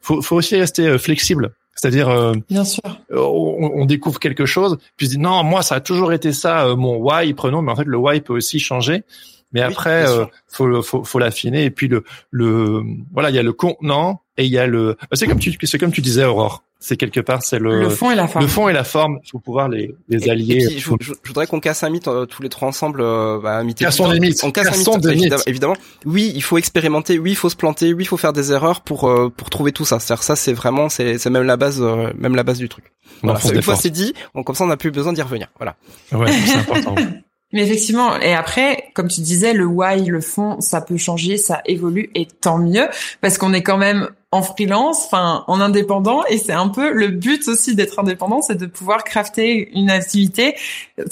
[0.00, 1.52] faut faut aussi rester euh, flexible.
[1.74, 5.76] C'est-à-dire, euh, bien sûr, on, on, découvre quelque chose, puis se dit non, moi ça
[5.76, 9.04] a toujours été ça, mon why, prenons, mais en fait le why peut aussi changer.
[9.52, 11.64] Mais après, euh, faut, faut, faut l'affiner.
[11.64, 12.82] Et puis le, le,
[13.12, 14.96] voilà, il y a le contenant et il y a le.
[15.00, 16.62] Bah, c'est comme tu, c'est comme tu disais, Aurore.
[16.80, 18.44] C'est quelque part, c'est le, le fond et la forme.
[18.44, 19.20] Le fond et la forme.
[19.24, 20.78] Il faut pouvoir les, les allier.
[20.78, 20.90] je,
[21.24, 23.02] voudrais qu'on casse un mythe euh, tous les trois ensemble.
[23.02, 24.42] Euh, bah, Cassons des mythes.
[24.42, 25.76] On casse un mythe, évidemment, évidemment.
[26.04, 27.20] Oui, il faut expérimenter.
[27.20, 27.94] Oui, il faut se planter.
[27.94, 30.00] Oui, il faut faire des erreurs pour euh, pour trouver tout ça.
[30.00, 32.92] C'est ça, c'est vraiment, c'est c'est même la base, même la base du truc.
[33.22, 33.38] Voilà.
[33.54, 34.12] Une fois c'est dit,
[34.44, 35.48] comme ça, on n'a plus besoin d'y revenir.
[35.58, 35.76] Voilà.
[36.10, 36.96] Ouais, c'est important.
[37.52, 41.60] Mais effectivement, et après, comme tu disais, le why, le fond, ça peut changer, ça
[41.66, 42.88] évolue, et tant mieux,
[43.20, 47.08] parce qu'on est quand même en freelance, enfin en indépendant, et c'est un peu le
[47.08, 50.56] but aussi d'être indépendant, c'est de pouvoir crafter une activité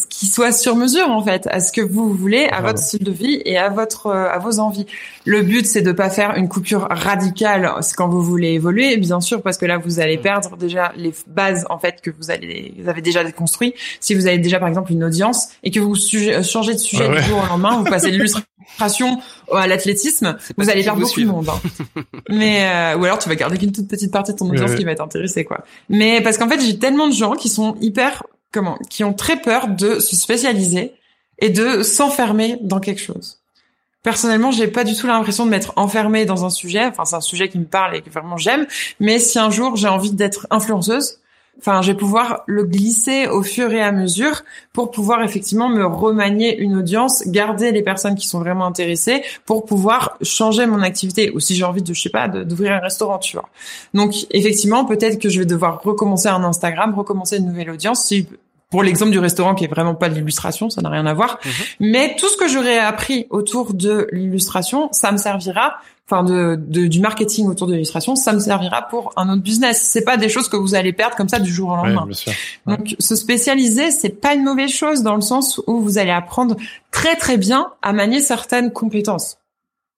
[0.09, 3.11] qui soit sur mesure en fait, à ce que vous voulez, à votre style de
[3.11, 4.87] vie et à votre à vos envies.
[5.27, 9.43] Le but c'est de pas faire une coupure radicale quand vous voulez évoluer, bien sûr,
[9.43, 10.23] parce que là vous allez mm.
[10.23, 13.75] perdre déjà les bases en fait que vous allez vous avez déjà construit.
[14.01, 15.95] Si vous avez déjà par exemple une audience et que vous
[16.43, 19.21] changez de sujet du jour au lendemain, vous passez l'illustration
[19.55, 21.49] à l'athlétisme, vous allez perdre beaucoup de monde.
[21.49, 22.03] Hein.
[22.29, 24.85] Mais euh, ou alors tu vas garder qu'une toute petite partie de ton audience qui
[24.85, 25.65] va être intéressée quoi.
[25.89, 28.23] Mais parce qu'en fait j'ai tellement de gens qui sont hyper
[28.53, 30.93] comment, qui ont très peur de se spécialiser
[31.39, 33.39] et de s'enfermer dans quelque chose.
[34.03, 36.87] Personnellement, j'ai pas du tout l'impression de m'être enfermée dans un sujet.
[36.87, 38.67] Enfin, c'est un sujet qui me parle et que vraiment j'aime.
[38.99, 41.20] Mais si un jour j'ai envie d'être influenceuse,
[41.61, 44.43] enfin, je vais pouvoir le glisser au fur et à mesure
[44.73, 49.65] pour pouvoir effectivement me remanier une audience, garder les personnes qui sont vraiment intéressées pour
[49.65, 51.31] pouvoir changer mon activité.
[51.35, 53.49] Ou si j'ai envie de, je sais pas, d'ouvrir un restaurant, tu vois.
[53.95, 58.05] Donc, effectivement, peut-être que je vais devoir recommencer un Instagram, recommencer une nouvelle audience.
[58.05, 58.27] Si
[58.71, 61.41] pour l'exemple du restaurant qui est vraiment pas de l'illustration, ça n'a rien à voir.
[61.45, 61.51] Mhm.
[61.81, 65.75] Mais tout ce que j'aurais appris autour de l'illustration, ça me servira
[66.11, 69.81] enfin de, du marketing autour de l'illustration, ça me servira pour un autre business.
[69.81, 72.07] C'est pas des choses que vous allez perdre comme ça du jour au lendemain.
[72.67, 76.57] Donc se spécialiser, c'est pas une mauvaise chose dans le sens où vous allez apprendre
[76.91, 79.40] très très bien à manier certaines compétences.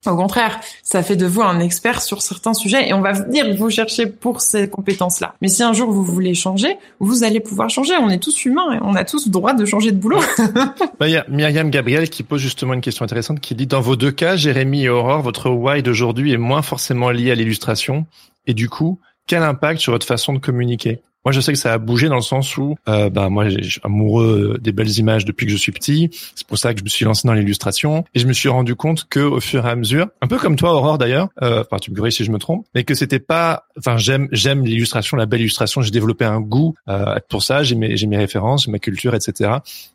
[0.05, 3.46] Au contraire, ça fait de vous un expert sur certains sujets et on va venir
[3.57, 5.34] vous chercher pour ces compétences-là.
[5.40, 7.94] Mais si un jour vous voulez changer, vous allez pouvoir changer.
[8.00, 10.20] On est tous humains et on a tous droit de changer de boulot.
[10.98, 13.80] bah, il y a Myriam Gabriel qui pose justement une question intéressante qui dit dans
[13.80, 18.07] vos deux cas, Jérémy et Aurore, votre why d'aujourd'hui est moins forcément lié à l'illustration
[18.48, 18.98] et du coup,
[19.28, 21.00] quel impact sur votre façon de communiquer?
[21.25, 23.81] Moi, je sais que ça a bougé dans le sens où, euh, bah, moi, suis
[23.85, 26.11] amoureux des belles images depuis que je suis petit.
[26.35, 28.75] C'est pour ça que je me suis lancé dans l'illustration et je me suis rendu
[28.75, 31.91] compte que, au fur et à mesure, un peu comme toi, Aurore d'ailleurs, euh, tu
[31.91, 35.27] me corriges si je me trompe, mais que c'était pas, enfin, j'aime, j'aime l'illustration, la
[35.27, 35.81] belle illustration.
[35.81, 37.62] J'ai développé un goût euh, pour ça.
[37.62, 39.51] J'ai mes, j'ai mes références, j'ai ma culture, etc.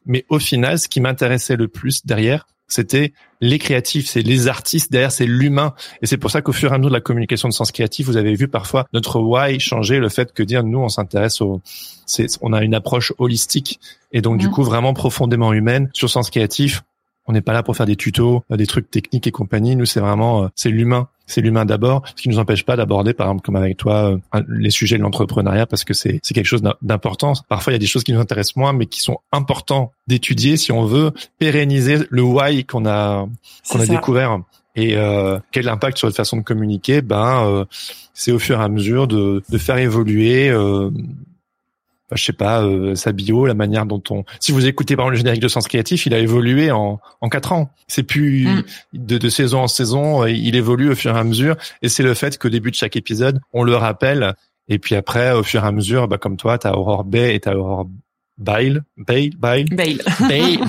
[0.05, 4.91] Mais au final, ce qui m'intéressait le plus derrière, c'était les créatifs, c'est les artistes,
[4.91, 5.73] derrière c'est l'humain.
[6.01, 8.05] Et c'est pour ça qu'au fur et à mesure de la communication de sens créatif,
[8.05, 11.61] vous avez vu parfois notre why changer, le fait que dire nous on s'intéresse au,
[12.41, 13.79] on a une approche holistique
[14.11, 16.83] et donc du coup vraiment profondément humaine sur sens créatif.
[17.27, 19.75] On n'est pas là pour faire des tutos, euh, des trucs techniques et compagnie.
[19.75, 21.09] Nous, c'est vraiment, euh, c'est l'humain.
[21.27, 24.43] C'est l'humain d'abord, ce qui nous empêche pas d'aborder, par exemple, comme avec toi, euh,
[24.47, 27.33] les sujets de l'entrepreneuriat parce que c'est quelque chose d'important.
[27.49, 30.57] Parfois, il y a des choses qui nous intéressent moins, mais qui sont importants d'étudier
[30.57, 33.27] si on veut pérenniser le why qu'on a
[33.69, 34.39] qu'on a découvert.
[34.77, 37.01] Et euh, quel impact sur notre façon de communiquer?
[37.01, 37.65] Ben, euh,
[38.13, 40.91] c'est au fur et à mesure de, de faire évoluer euh,
[42.15, 44.23] je sais pas, euh, sa bio, la manière dont on.
[44.39, 47.29] Si vous écoutez par exemple le générique de Sens Créatif, il a évolué en en
[47.29, 47.69] quatre ans.
[47.87, 48.63] C'est plus mm.
[48.93, 51.55] de, de saison en saison, euh, il évolue au fur et à mesure.
[51.81, 54.35] Et c'est le fait qu'au début de chaque épisode, on le rappelle.
[54.69, 57.39] Et puis après, au fur et à mesure, bah, comme toi, t'as Aurore Bay et
[57.39, 57.87] t'as Aurore
[58.37, 59.97] Bale, Bale, Bale, Bale,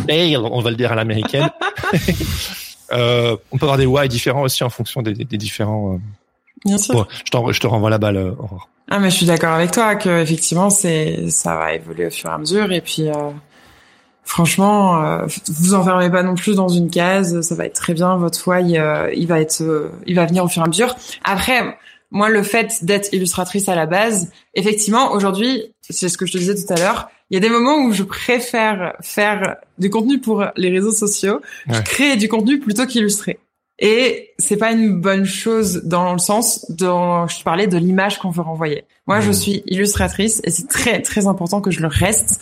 [0.07, 1.51] Bale, on va le dire à l'américaine.
[2.93, 5.95] euh, on peut avoir des why différents aussi en fonction des, des, différents.
[5.95, 5.99] Euh...
[6.65, 7.07] Bien sûr.
[7.25, 8.69] je, je te renvoie la balle, Aurore.
[8.91, 12.31] Ah mais je suis d'accord avec toi que effectivement c'est ça va évoluer au fur
[12.31, 12.73] et à mesure.
[12.73, 13.31] Et puis euh,
[14.25, 17.43] franchement euh, vous enfermez pas non plus dans une case.
[17.43, 18.17] Ça va être très bien.
[18.17, 20.69] Votre foi il, euh, il va être euh, il va venir au fur et à
[20.69, 20.97] mesure.
[21.23, 21.79] Après
[22.11, 26.39] moi le fait d'être illustratrice à la base effectivement aujourd'hui c'est ce que je te
[26.39, 30.19] disais tout à l'heure il y a des moments où je préfère faire du contenu
[30.19, 31.43] pour les réseaux sociaux.
[31.85, 33.39] Créer du contenu plutôt qu'illustrer
[33.79, 38.31] et c'est pas une bonne chose dans le sens dont je parlais de l'image qu'on
[38.31, 38.85] veut renvoyer.
[39.07, 39.35] Moi, je mmh.
[39.35, 42.41] suis illustratrice et c'est très très important que je le reste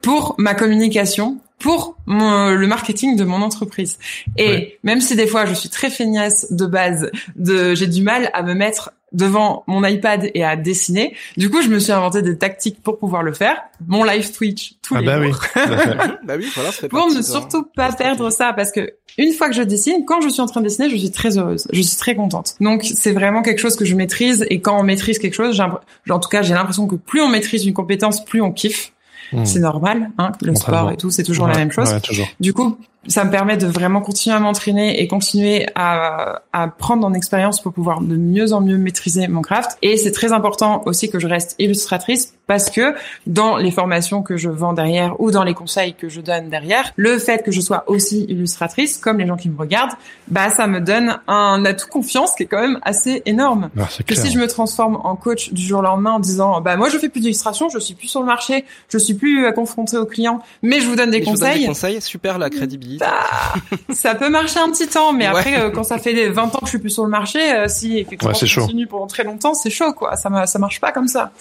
[0.00, 3.98] pour ma communication, pour le marketing de mon entreprise.
[4.36, 8.30] Et même si des fois je suis très feignasse de base, de j'ai du mal
[8.32, 11.14] à me mettre devant mon iPad et à dessiner.
[11.36, 13.56] Du coup, je me suis inventé des tactiques pour pouvoir le faire.
[13.86, 15.40] Mon live Twitch tous ah les bah jours.
[15.56, 15.62] Oui.
[16.24, 19.62] bah oui, voilà, pour ne surtout pas perdre ça, parce que une fois que je
[19.62, 22.14] dessine, quand je suis en train de dessiner, je suis très heureuse, je suis très
[22.14, 22.54] contente.
[22.60, 24.46] Donc c'est vraiment quelque chose que je maîtrise.
[24.48, 25.60] Et quand on maîtrise quelque chose,
[26.08, 28.92] en tout cas, j'ai l'impression que plus on maîtrise une compétence, plus on kiffe.
[29.32, 29.44] Hmm.
[29.44, 31.94] C'est normal, hein, le sport et tout, c'est toujours la même chose.
[32.40, 37.06] du coup, ça me permet de vraiment continuer à m'entraîner et continuer à, à prendre
[37.06, 39.78] en expérience pour pouvoir de mieux en mieux maîtriser mon craft.
[39.82, 42.94] Et c'est très important aussi que je reste illustratrice parce que
[43.26, 46.92] dans les formations que je vends derrière ou dans les conseils que je donne derrière,
[46.96, 49.92] le fait que je sois aussi illustratrice, comme les gens qui me regardent,
[50.28, 53.70] bah ça me donne un atout confiance qui est quand même assez énorme.
[53.78, 56.76] Ah, que si je me transforme en coach du jour au lendemain en disant bah
[56.76, 59.96] moi je fais plus d'illustration, je suis plus sur le marché, je suis plus confronté
[59.98, 61.60] aux clients, mais je vous donne des conseils.
[61.60, 63.54] des conseils, super la crédibilité Bah,
[63.90, 66.66] ça peut marcher un petit temps, mais après, euh, quand ça fait 20 ans que
[66.66, 69.54] je suis plus sur le marché, euh, si effectivement ouais, je continue pendant très longtemps,
[69.54, 70.16] c'est chaud, quoi.
[70.16, 71.32] Ça, ça marche pas comme ça.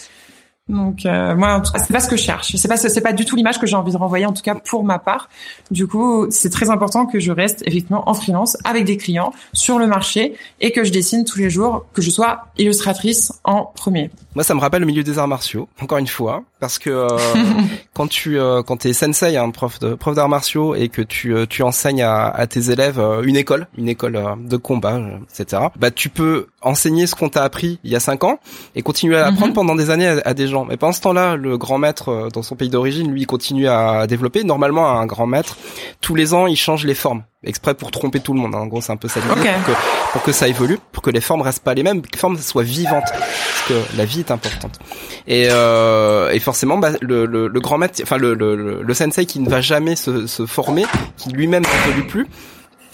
[0.69, 2.55] Donc euh, moi, en tout cas, c'est pas ce que je cherche.
[2.55, 4.55] C'est pas c'est pas du tout l'image que j'ai envie de renvoyer, en tout cas
[4.55, 5.29] pour ma part.
[5.71, 9.79] Du coup, c'est très important que je reste effectivement en freelance avec des clients sur
[9.79, 14.11] le marché et que je dessine tous les jours, que je sois illustratrice en premier.
[14.37, 17.07] Moi, ça me rappelle le milieu des arts martiaux, encore une fois, parce que euh,
[17.95, 21.35] quand tu euh, quand t'es sensei, un prof de prof d'arts martiaux, et que tu
[21.35, 25.63] euh, tu enseignes à, à tes élèves euh, une école, une école de combat, etc.
[25.79, 28.39] Bah, tu peux enseigner ce qu'on t'a appris il y a cinq ans
[28.75, 29.53] et continuer à apprendre mhm.
[29.53, 32.29] pendant des années à, à des gens mais pendant ce temps-là, le grand maître euh,
[32.29, 34.43] dans son pays d'origine, lui, continue à développer.
[34.43, 35.57] Normalement, un grand maître,
[35.99, 38.55] tous les ans, il change les formes exprès pour tromper tout le monde.
[38.55, 38.59] Hein.
[38.59, 41.21] En gros, c'est un peu ça pour, que, pour que ça évolue, pour que les
[41.21, 44.31] formes restent pas les mêmes, que les formes soient vivantes, parce que la vie est
[44.31, 44.79] importante.
[45.27, 49.25] Et, euh, et forcément, bah, le, le, le, grand maître, enfin le, le, le, sensei
[49.25, 50.85] qui ne va jamais se, se former,
[51.17, 52.27] qui lui-même n'évolue plus,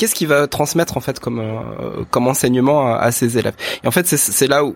[0.04, 3.54] qu'est-ce qu'il va transmettre en fait comme euh, comme enseignement à, ses élèves.
[3.86, 4.76] Et en fait c'est là où,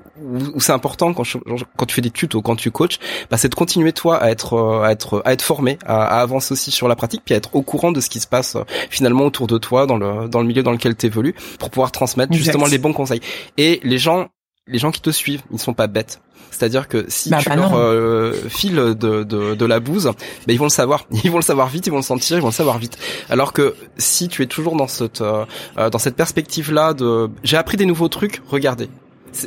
[0.53, 1.23] où c'est important quand
[1.75, 2.97] quand tu fais des tutos quand tu coaches
[3.30, 6.21] bah, c'est de continuer toi à être euh, à être à être formé à, à,
[6.21, 8.55] avancer aussi sur la pratique puis à être au courant de ce qui se passe
[8.55, 11.71] euh, finalement autour de toi dans le dans le milieu dans lequel tu évolues pour
[11.71, 13.21] pouvoir transmettre justement les bons conseils.
[13.57, 14.30] Et les gens
[14.68, 16.20] les gens qui te suivent ils sont pas bêtes
[16.51, 20.13] c'est-à-dire que si bah, tu leur euh, files de, de, de, la bouse, bah,
[20.47, 21.05] ils vont le savoir.
[21.24, 22.97] Ils vont le savoir vite, ils vont le sentir, ils vont le savoir vite.
[23.30, 25.45] Alors que si tu es toujours dans cette euh,
[25.78, 28.89] euh, dans cette perspective-là de j'ai appris des nouveaux trucs, regardez.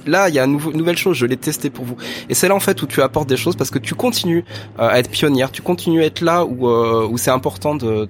[0.06, 1.96] Là, il y a une nouvelle chose, je l'ai testé pour vous.
[2.28, 4.44] Et c'est là en fait où tu apportes des choses parce que tu continues
[4.78, 8.06] à être pionnière, tu continues à être là où où c'est important de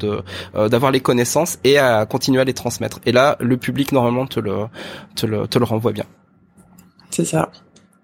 [0.68, 3.00] d'avoir les connaissances et à continuer à les transmettre.
[3.06, 4.66] Et là, le public normalement te le
[5.14, 6.04] te le te le renvoie bien.
[7.11, 7.50] C'est ça.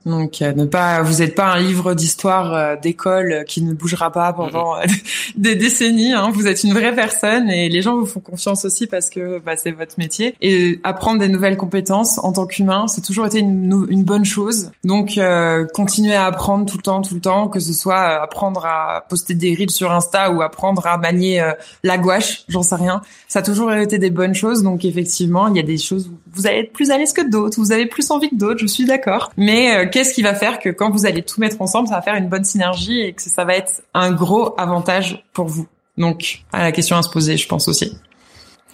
[0.07, 4.12] Donc euh, ne pas, vous n'êtes pas un livre d'histoire euh, d'école qui ne bougera
[4.12, 5.00] pas pendant mm-hmm.
[5.36, 6.12] des décennies.
[6.12, 6.30] Hein.
[6.32, 9.57] Vous êtes une vraie personne et les gens vous font confiance aussi parce que bah,
[9.57, 10.36] c'est votre métier.
[10.40, 14.70] Et apprendre des nouvelles compétences en tant qu'humain, c'est toujours été une, une, bonne chose.
[14.84, 18.64] Donc euh, continuer à apprendre tout le temps, tout le temps, que ce soit apprendre
[18.64, 21.44] à poster des reels sur Insta ou apprendre à manier
[21.82, 23.02] la gouache, j'en sais rien.
[23.26, 24.62] Ça a toujours été des bonnes choses.
[24.62, 27.28] Donc effectivement, il y a des choses où vous allez être plus à l'aise que
[27.28, 29.32] d'autres, vous avez plus envie que d'autres, je suis d'accord.
[29.36, 32.16] Mais qu'est-ce qui va faire que quand vous allez tout mettre ensemble, ça va faire
[32.16, 35.66] une bonne synergie et que ça va être un gros avantage pour vous?
[35.97, 37.97] Donc, à la question à se poser, je pense aussi.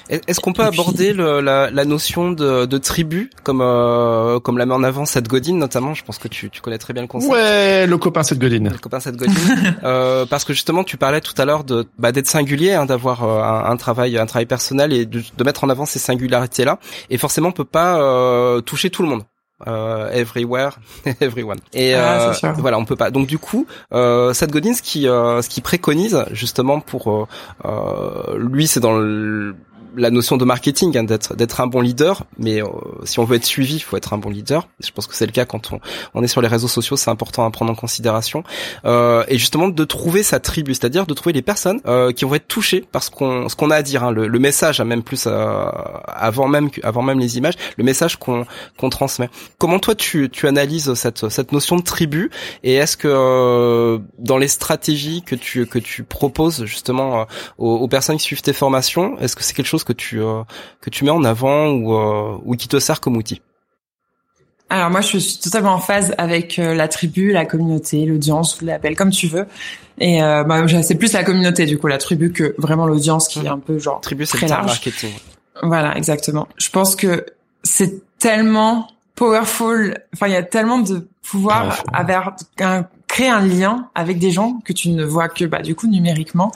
[0.09, 4.67] Est-ce qu'on peut aborder le, la, la, notion de, de tribu comme euh, comme la
[4.67, 5.95] met en avant Seth Godin notamment?
[5.95, 7.33] Je pense que tu, tu connais très bien le concept.
[7.33, 8.69] Ouais, le copain Seth Godin.
[8.69, 9.33] Le copain Seth Godin.
[9.85, 13.23] euh, parce que justement, tu parlais tout à l'heure de bah, d'être singulier, hein, d'avoir
[13.23, 16.65] euh, un, un, travail un travail personnel et de, de mettre en avant ces singularités
[16.65, 16.81] là.
[17.09, 19.23] Et forcément, on peut pas euh, toucher tout le monde
[19.67, 20.79] euh, everywhere,
[21.21, 21.59] everyone.
[21.73, 23.11] Et ah, euh, voilà, on peut pas.
[23.11, 27.29] Donc du coup, euh, Seth Godin, ce qui, euh, ce qui préconise justement pour
[27.65, 29.55] euh, lui, c'est dans le
[29.97, 32.25] la notion de marketing, hein, d'être d'être un bon leader.
[32.39, 32.67] Mais euh,
[33.05, 34.69] si on veut être suivi, il faut être un bon leader.
[34.81, 35.81] Je pense que c'est le cas quand on,
[36.15, 38.45] on est sur les réseaux sociaux, c'est important à prendre en considération.
[38.85, 42.35] Euh, et justement de trouver sa tribu, c'est-à-dire de trouver les personnes euh, qui vont
[42.35, 44.85] être touchées par ce qu'on ce qu'on a à dire, hein, le, le, message, hein,
[44.85, 45.65] même plus euh,
[46.07, 48.47] avant même avant même les images, le message qu'on
[48.79, 49.29] qu'on transmet.
[49.59, 52.31] Comment toi tu tu analyses cette cette notion de tribu
[52.63, 57.27] et est-ce que euh, dans les stratégies que tu que tu proposes justement
[57.59, 60.43] aux, aux personnes qui suivent tes formations, est-ce que c'est quelque chose que tu euh,
[60.81, 63.41] que tu mets en avant ou euh, ou qui te sert comme outil
[64.73, 68.65] alors moi, je suis totalement en phase avec euh, la tribu, la communauté, l'audience, vous
[68.65, 69.47] l'appelle comme tu veux.
[69.99, 73.41] Et euh, bah, c'est plus la communauté du coup, la tribu que vraiment l'audience qui
[73.41, 74.65] est un peu genre tribu, c'est large.
[74.65, 75.11] marketing.
[75.63, 76.49] Voilà, exactement.
[76.57, 77.27] Je pense que
[77.63, 79.99] c'est tellement powerful.
[80.15, 84.59] Enfin, il y a tellement de pouvoir avoir un, créer un lien avec des gens
[84.65, 86.51] que tu ne vois que bah du coup numériquement,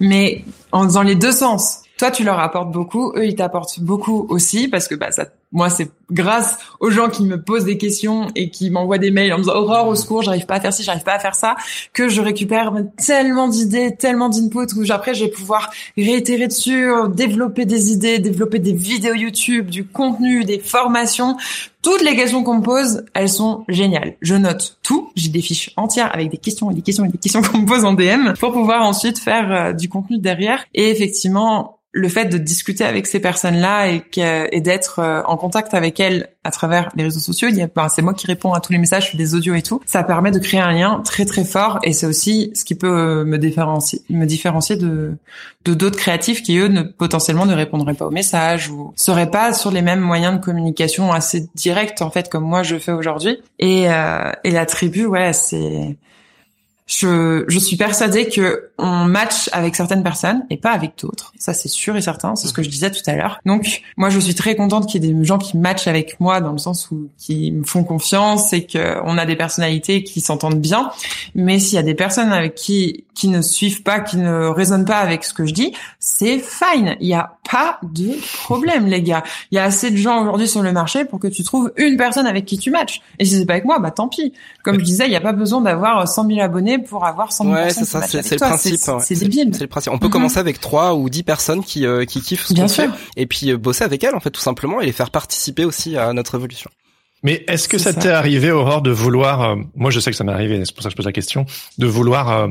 [0.00, 4.26] mais en, dans les deux sens toi tu leur apportes beaucoup, eux ils t'apportent beaucoup
[4.28, 8.26] aussi parce que bah ça moi c'est grâce aux gens qui me posent des questions
[8.34, 10.72] et qui m'envoient des mails en me disant Aurore au secours, j'arrive pas à faire
[10.72, 11.54] ci, j'arrive pas à faire ça
[11.92, 17.66] que je récupère tellement d'idées, tellement d'inputs où après je vais pouvoir réitérer dessus, développer
[17.66, 21.36] des idées, développer des vidéos YouTube, du contenu, des formations.
[21.82, 24.14] Toutes les questions qu'on me pose, elles sont géniales.
[24.22, 27.18] Je note tout, j'ai des fiches entières avec des questions et des questions et des
[27.18, 30.64] questions qu'on me pose en DM pour pouvoir ensuite faire euh, du contenu derrière.
[30.74, 35.74] Et effectivement, le fait de discuter avec ces personnes-là et, et d'être euh, en contact
[35.74, 38.54] avec elles à travers les réseaux sociaux, il y a, ben, c'est moi qui réponds
[38.54, 39.80] à tous les messages, je fais des audios et tout.
[39.84, 42.88] Ça permet de créer un lien très très fort et c'est aussi ce qui peut
[42.88, 45.16] euh, me différencier, me différencier de
[45.64, 49.52] de d'autres créatifs qui eux ne, potentiellement ne répondraient pas aux messages ou seraient pas
[49.52, 53.38] sur les mêmes moyens de communication assez directs en fait comme moi je fais aujourd'hui.
[53.58, 55.96] Et euh, et la tribu, ouais, c'est
[56.98, 61.32] je, je suis persuadée que on match avec certaines personnes et pas avec d'autres.
[61.38, 62.36] Ça, c'est sûr et certain.
[62.36, 63.40] C'est ce que je disais tout à l'heure.
[63.46, 66.40] Donc, moi, je suis très contente qu'il y ait des gens qui matchent avec moi
[66.40, 70.60] dans le sens où qui me font confiance et qu'on a des personnalités qui s'entendent
[70.60, 70.90] bien.
[71.34, 74.84] Mais s'il y a des personnes avec qui qui ne suivent pas, qui ne résonnent
[74.84, 76.96] pas avec ce que je dis, c'est fine.
[77.00, 79.22] Il n'y a pas de problème, les gars.
[79.50, 81.96] Il y a assez de gens aujourd'hui sur le marché pour que tu trouves une
[81.96, 83.00] personne avec qui tu matches.
[83.18, 84.32] Et si c'est pas avec moi, bah tant pis.
[84.64, 87.44] Comme je disais, il n'y a pas besoin d'avoir 100 000 abonnés pour avoir 100
[87.44, 88.80] 000 ouais, c'est ça, c'est le principe.
[89.00, 89.50] C'est débile.
[89.52, 89.92] C'est le principe.
[89.92, 90.12] On peut mhm.
[90.12, 93.50] commencer avec trois ou dix personnes qui euh, qui kiffent ce qu'on fait, et puis
[93.50, 96.34] euh, bosser avec elles en fait tout simplement et les faire participer aussi à notre
[96.34, 96.70] évolution.
[97.22, 100.24] Mais est-ce que ça t'est arrivé, Aurore, de vouloir, euh, moi je sais que ça
[100.24, 101.46] m'est arrivé, c'est pour ça que je pose la question,
[101.78, 102.48] de vouloir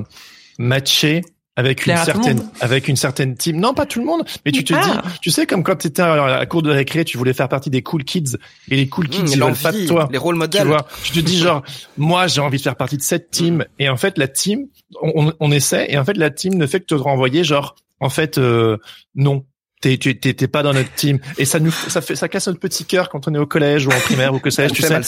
[0.57, 1.21] matcher
[1.55, 3.59] avec une certaine avec une certaine team.
[3.59, 5.03] Non, pas tout le monde, mais tu te dis, ah.
[5.21, 7.69] tu sais comme quand tu étais à la cour de récré, tu voulais faire partie
[7.69, 8.37] des cool kids
[8.69, 10.07] et les cool kids mmh, ils veulent pas de toi.
[10.11, 10.61] Les rôles modèles.
[10.61, 11.63] Tu vois, tu te dis genre
[11.97, 14.67] moi j'ai envie de faire partie de cette team et en fait la team
[15.01, 18.09] on, on essaie et en fait la team ne fait que te renvoyer genre en
[18.09, 18.77] fait euh,
[19.15, 19.45] non
[19.81, 22.85] t'es t'es pas dans notre team et ça nous ça fait ça casse notre petit
[22.85, 24.99] cœur quand on est au collège ou en primaire ou que sais-je tu sais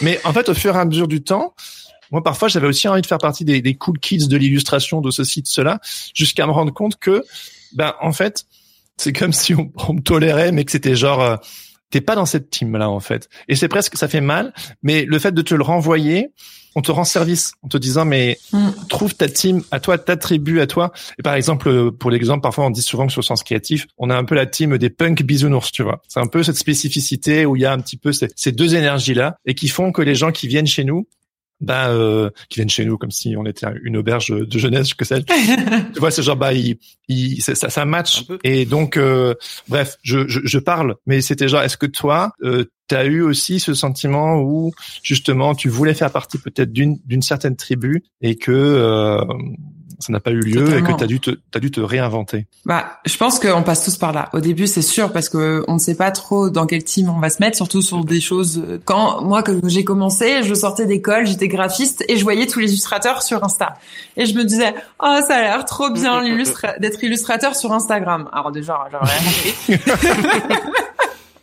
[0.00, 1.54] mais en fait au fur et à mesure du temps
[2.14, 5.10] moi, parfois, j'avais aussi envie de faire partie des, des cool kids de l'illustration de
[5.10, 5.80] ceci, de cela,
[6.14, 7.24] jusqu'à me rendre compte que,
[7.72, 8.44] ben, en fait,
[8.96, 11.36] c'est comme si on, me tolérait, mais que c'était genre, euh,
[11.90, 13.28] t'es pas dans cette team là, en fait.
[13.48, 14.54] Et c'est presque, ça fait mal,
[14.84, 16.30] mais le fait de te le renvoyer,
[16.76, 18.68] on te rend service en te disant mais mm.
[18.88, 20.92] trouve ta team à toi, ta tribu à toi.
[21.18, 24.08] Et par exemple, pour l'exemple, parfois on dit souvent que sur le sens créatif, on
[24.08, 26.00] a un peu la team des punk bisounours, tu vois.
[26.06, 28.76] C'est un peu cette spécificité où il y a un petit peu ces, ces deux
[28.76, 31.08] énergies là et qui font que les gens qui viennent chez nous,
[31.60, 35.04] bah euh, qui viennent chez nous comme si on était une auberge de jeunesse que
[35.04, 35.24] celle
[35.94, 36.78] tu vois c'est genre bah il,
[37.08, 38.24] il ça, ça match.
[38.42, 39.34] Et donc euh,
[39.68, 40.96] bref je, je, je parle.
[41.06, 45.54] Mais c'était genre est-ce que toi euh, tu as eu aussi ce sentiment où justement
[45.54, 49.24] tu voulais faire partie peut-être d'une d'une certaine tribu et que euh,
[49.98, 52.46] ça n'a pas eu lieu et que tu as dû te as dû te réinventer.
[52.64, 54.28] Bah, je pense qu'on passe tous par là.
[54.32, 57.20] Au début, c'est sûr parce que on ne sait pas trop dans quel team on
[57.20, 58.62] va se mettre, surtout sur des choses.
[58.84, 62.70] Quand moi, que j'ai commencé, je sortais d'école, j'étais graphiste et je voyais tous les
[62.70, 63.74] illustrateurs sur Insta.
[64.16, 66.22] Et je me disais, oh, ça a l'air trop bien
[66.80, 68.28] d'être illustrateur sur Instagram.
[68.32, 69.04] Alors déjà, j'aurais
[69.68, 69.78] rien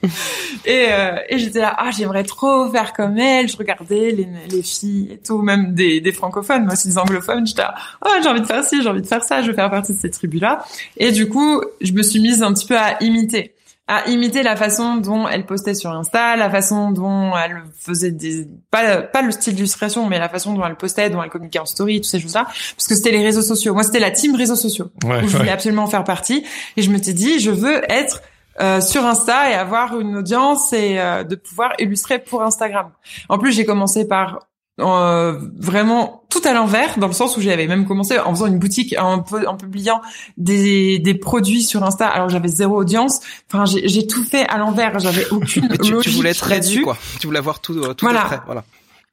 [0.66, 3.48] et, euh, et j'étais là, ah, j'aimerais trop faire comme elle.
[3.48, 7.46] Je regardais les, les filles et tout, même des, des francophones, mais aussi des anglophones.
[7.46, 7.76] J'étais là,
[8.06, 9.94] oh, j'ai envie de faire ci, j'ai envie de faire ça, je veux faire partie
[9.94, 10.66] de ces tribus-là.
[10.98, 13.56] Et du coup, je me suis mise un petit peu à imiter
[13.92, 18.48] à imiter la façon dont elle postait sur Insta, la façon dont elle faisait des
[18.70, 21.66] pas pas le style d'illustration, mais la façon dont elle postait, dont elle communiquait en
[21.66, 23.74] story, toutes ces choses-là, parce que c'était les réseaux sociaux.
[23.74, 26.46] Moi, c'était la team réseaux sociaux où je voulais absolument faire partie,
[26.78, 28.22] et je me suis dit, je veux être
[28.60, 32.90] euh, sur Insta et avoir une audience et euh, de pouvoir illustrer pour Instagram.
[33.30, 34.40] En plus, j'ai commencé par
[34.80, 38.60] euh, vraiment tout à l'envers, dans le sens où j'avais même commencé en faisant une
[38.60, 40.02] boutique, en, en publiant
[40.38, 42.08] des, des produits sur Insta.
[42.08, 43.22] Alors j'avais zéro audience.
[43.52, 45.00] Enfin, j'ai tout fait à l'envers.
[45.00, 46.98] J'avais aucune tu, tu, voulais être réduit, quoi.
[47.20, 48.22] Tu voulais avoir tout, tout voilà.
[48.22, 48.40] Prêt.
[48.46, 48.64] Voilà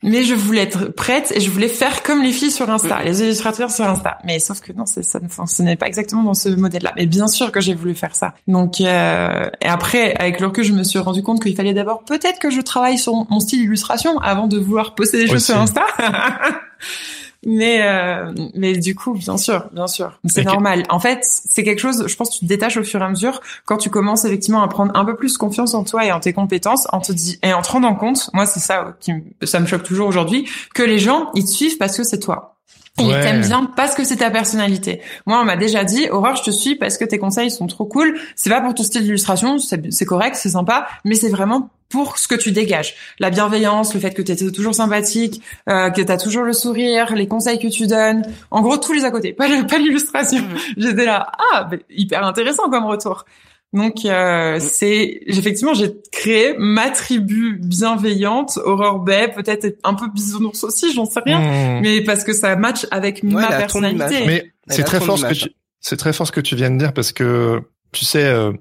[0.02, 3.20] mais je voulais être prête et je voulais faire comme les filles sur Insta, les
[3.20, 4.18] illustrateurs sur Insta.
[4.24, 6.92] Mais sauf que non, ça, ce n'est pas exactement dans ce modèle-là.
[6.96, 8.34] Mais bien sûr que j'ai voulu faire ça.
[8.46, 12.04] Donc euh, et après, avec le recul, je me suis rendu compte qu'il fallait d'abord
[12.04, 15.58] peut-être que je travaille sur mon style illustration avant de vouloir poster des choses sur
[15.58, 15.84] Insta.
[17.46, 20.82] Mais euh, mais du coup, bien sûr, bien sûr, c'est normal.
[20.88, 22.04] En fait, c'est quelque chose.
[22.08, 24.62] Je pense que tu te détaches au fur et à mesure quand tu commences effectivement
[24.62, 27.38] à prendre un peu plus confiance en toi et en tes compétences, en te dit
[27.44, 28.28] et en te rendant compte.
[28.32, 29.12] Moi, c'est ça qui
[29.44, 32.56] ça me choque toujours aujourd'hui que les gens ils te suivent parce que c'est toi.
[33.00, 35.00] Et ils t'aiment bien parce que c'est ta personnalité.
[35.26, 37.84] Moi, on m'a déjà dit, Aurore, je te suis parce que tes conseils sont trop
[37.84, 38.18] cool.
[38.34, 42.28] C'est pas pour ton style d'illustration, c'est correct, c'est sympa, mais c'est vraiment pour ce
[42.28, 42.94] que tu dégages.
[43.18, 46.52] La bienveillance, le fait que tu es toujours sympathique, euh, que tu as toujours le
[46.52, 48.22] sourire, les conseils que tu donnes.
[48.50, 50.42] En gros, tous les à côté, pas, pas l'illustration.
[50.42, 50.58] Mmh.
[50.76, 53.24] J'étais là, ah, hyper intéressant comme retour.
[53.74, 54.60] Donc euh, mmh.
[54.60, 61.04] c'est effectivement j'ai créé ma tribu bienveillante, Aurore Bay, peut-être un peu bisounours aussi, j'en
[61.04, 61.80] sais rien, mmh.
[61.82, 64.24] mais parce que ça match avec ma personnalité.
[64.26, 66.78] Mais c'est très fort ce que tu c'est très fort ce que tu viens de
[66.78, 67.62] dire parce que
[67.92, 68.52] tu sais, euh,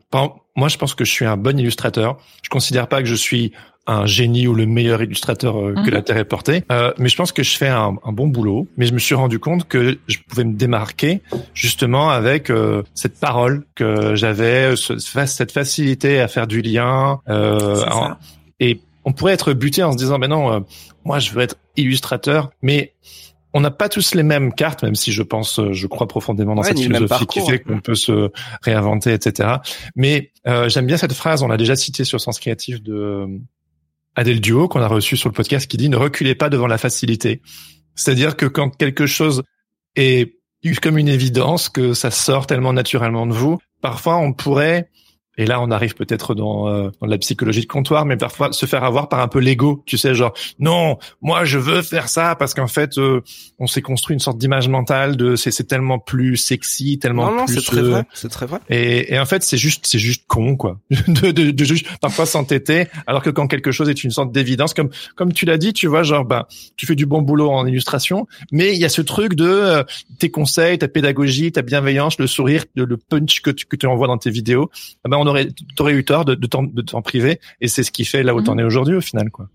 [0.58, 2.18] moi je pense que je suis un bon illustrateur.
[2.42, 3.54] Je considère pas que je suis
[3.90, 5.90] un génie ou le meilleur illustrateur euh, que mhm.
[5.92, 8.68] la Terre ait porté, euh, mais je pense que je fais un, un, bon boulot.
[8.76, 11.22] Mais je me suis rendu compte que je pouvais me démarquer
[11.54, 17.22] justement avec euh, cette parole que j'avais, cette facilité à faire du lien.
[18.60, 20.66] et on pourrait être buté en se disant, ben non,
[21.06, 22.92] moi je veux être illustrateur, mais
[23.58, 26.54] on n'a pas tous les mêmes cartes, même si je pense, euh, je crois profondément
[26.54, 28.30] dans cette philosophie qui fait qu'on peut se
[28.62, 29.56] réinventer, etc.
[29.96, 33.28] Mais euh, j'aime bien cette phrase, on l'a déjà citée sur Sens Créatif de euh,
[34.16, 36.78] Adèle Duo qu'on a reçu sur le podcast qui dit ne reculez pas devant la
[36.78, 37.42] facilité.
[37.96, 39.42] C'est-à-dire que quand quelque chose
[39.96, 40.38] est
[40.82, 43.58] comme une évidence que ça sort tellement naturellement de vous.
[43.82, 44.90] Parfois, on pourrait
[45.38, 48.66] et là, on arrive peut-être dans, euh, dans la psychologie de comptoir, mais parfois se
[48.66, 52.36] faire avoir par un peu l'ego, tu sais, genre non, moi je veux faire ça
[52.36, 53.22] parce qu'en fait, euh,
[53.60, 57.46] on s'est construit une sorte d'image mentale de c'est c'est tellement plus sexy, tellement non,
[57.46, 57.56] plus.
[57.56, 58.60] Non, c'est très vrai, c'est très vrai.
[58.70, 62.26] Et, et en fait, c'est juste c'est juste con quoi, de, de, de juste parfois
[62.26, 65.72] s'entêter, alors que quand quelque chose est une sorte d'évidence, comme comme tu l'as dit,
[65.74, 68.90] tu vois, genre bah tu fais du bon boulot en illustration, mais il y a
[68.90, 69.84] ce truc de euh,
[70.18, 74.08] tes conseils, ta pédagogie, ta bienveillance, le sourire, le, punch que tu que tu envoies
[74.08, 74.72] dans tes vidéos,
[75.06, 77.40] eh ben on aurait, t'aurais eu tort de, de t'en priver.
[77.62, 78.62] Et c'est ce qui fait là où t'en mhm.
[78.62, 79.50] es aujourd'hui au final, quoi.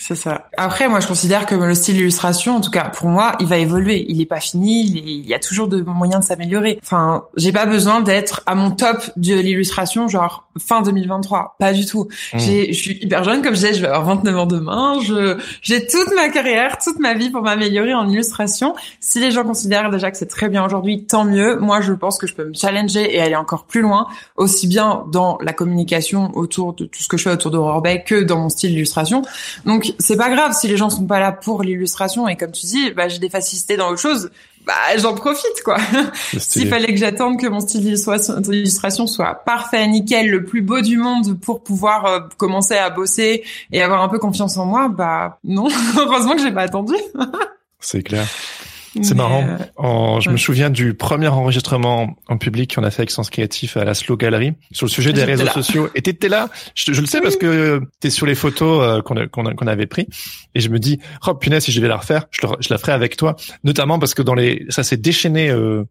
[0.00, 0.48] C'est ça.
[0.56, 3.58] Après, moi, je considère que le style d'illustration, en tout cas pour moi, il va
[3.58, 4.06] évoluer.
[4.08, 4.86] Il est pas fini.
[4.86, 6.78] Il, y a toujours de moyens de s'améliorer.
[6.82, 11.56] Enfin, j'ai pas besoin d'être à mon top de l'illustration, genre fin 2023.
[11.58, 12.08] Pas du tout.
[12.32, 12.38] Mmh.
[12.38, 15.00] J'ai, je suis hyper jeune, comme je disais, je vais avoir 29 ans demain.
[15.02, 18.74] Je, j'ai toute ma carrière, toute ma vie pour m'améliorer en illustration.
[19.00, 21.58] Si les gens considèrent déjà que c'est très bien aujourd'hui, tant mieux.
[21.58, 25.04] Moi, je pense que je peux me challenger et aller encore plus loin, aussi bien
[25.12, 28.38] dans la communication autour de tout ce que je fais autour d'Aurore Bay que dans
[28.38, 29.20] mon style d'illustration.
[29.66, 32.66] Donc, c'est pas grave si les gens sont pas là pour l'illustration et comme tu
[32.66, 34.30] dis, bah j'ai des facilités dans autre chose,
[34.66, 35.78] bah j'en profite quoi.
[36.38, 40.96] S'il fallait que j'attende que mon style d'illustration soit parfait, nickel, le plus beau du
[40.96, 45.38] monde pour pouvoir euh, commencer à bosser et avoir un peu confiance en moi, bah
[45.44, 46.94] non, heureusement que j'ai pas attendu.
[47.80, 48.26] c'est clair.
[49.02, 49.44] C'est marrant.
[49.78, 53.76] Euh, je me souviens du premier enregistrement en public qu'on a fait avec Sens Créatif
[53.76, 55.88] à la Slow Gallery sur le sujet des réseaux sociaux.
[55.94, 56.48] Et t'étais là.
[56.74, 60.08] Je, le sais parce que t'es sur les photos euh, qu'on avait pris.
[60.54, 62.92] Et je me dis, oh punaise, si je vais la refaire, je, je la ferai
[62.92, 63.36] avec toi.
[63.64, 65.84] Notamment parce que dans les, ça s'est déchaîné euh,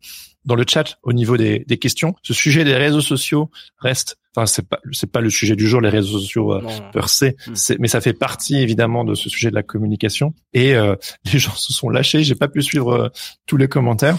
[0.45, 2.15] dans le chat au niveau des, des questions.
[2.23, 5.81] Ce sujet des réseaux sociaux reste Enfin, c'est pas c'est pas le sujet du jour
[5.81, 6.61] les réseaux sociaux euh,
[6.93, 7.77] per se, hmm.
[7.79, 10.33] mais ça fait partie évidemment de ce sujet de la communication.
[10.53, 10.95] Et euh,
[11.33, 12.23] les gens se sont lâchés.
[12.23, 13.09] J'ai pas pu suivre euh,
[13.47, 14.17] tous les commentaires.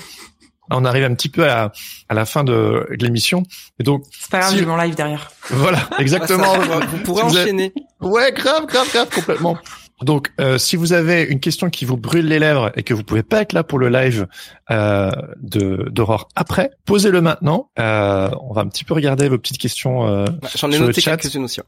[0.72, 1.72] On arrive un petit peu à,
[2.08, 3.42] à la fin de, l'émission.
[3.80, 4.64] Et donc, c'est pas grave, si...
[4.64, 5.32] mon live derrière.
[5.50, 6.58] Voilà, exactement.
[6.58, 7.72] vous pourrez enchaîner.
[8.00, 9.58] Ouais, grave, grave, grave, complètement.
[10.02, 13.02] Donc, euh, si vous avez une question qui vous brûle les lèvres et que vous
[13.04, 14.26] pouvez pas être là pour le live
[14.70, 17.70] euh, de d'Aurore après, posez-le maintenant.
[17.78, 20.06] Euh, on va un petit peu regarder vos petites questions.
[20.06, 20.24] Euh,
[20.56, 21.60] J'en ai noté quelques-unes aussi.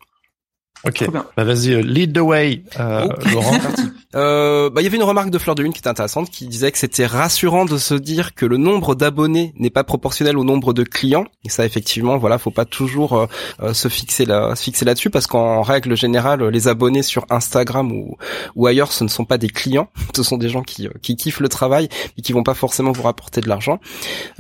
[0.85, 1.09] Ok.
[1.12, 3.57] Bah vas-y, euh, lead the way, euh, Laurent.
[4.16, 6.49] euh, bah il y avait une remarque de Fleur de Lune qui était intéressante, qui
[6.49, 10.45] disait que c'était rassurant de se dire que le nombre d'abonnés n'est pas proportionnel au
[10.45, 11.26] nombre de clients.
[11.45, 13.26] Et ça, effectivement, voilà, faut pas toujours euh,
[13.62, 17.93] euh, se fixer là, se fixer là-dessus, parce qu'en règle générale, les abonnés sur Instagram
[17.93, 18.16] ou,
[18.57, 21.41] ou ailleurs, ce ne sont pas des clients, ce sont des gens qui, qui kiffent
[21.41, 23.78] le travail et qui vont pas forcément vous rapporter de l'argent.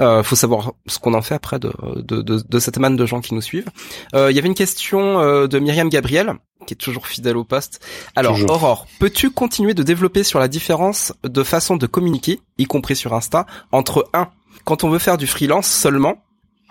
[0.00, 3.06] Euh, faut savoir ce qu'on en fait après de, de, de, de cette manne de
[3.06, 3.68] gens qui nous suivent.
[4.14, 6.31] Il y avait une question de Myriam Gabriel
[6.66, 7.84] qui est toujours fidèle au poste.
[8.16, 12.96] Alors, Aurore, peux-tu continuer de développer sur la différence de façon de communiquer, y compris
[12.96, 14.28] sur Insta, entre un,
[14.64, 16.16] quand on veut faire du freelance seulement,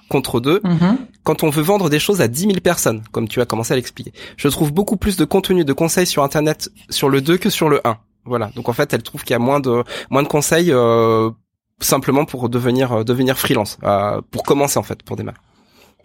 [0.10, 0.98] contre deux, mm-hmm.
[1.24, 3.76] quand on veut vendre des choses à 10 000 personnes, comme tu as commencé à
[3.76, 4.12] l'expliquer.
[4.38, 7.70] Je trouve beaucoup plus de contenu de conseils sur Internet sur le 2 que sur
[7.70, 7.98] le 1.
[8.26, 8.52] Voilà.
[8.56, 11.32] Donc en fait, elle trouve qu'il y a moins de moins de conseils euh,
[11.80, 15.38] simplement pour devenir euh, devenir freelance, euh, pour commencer en fait, pour démarrer.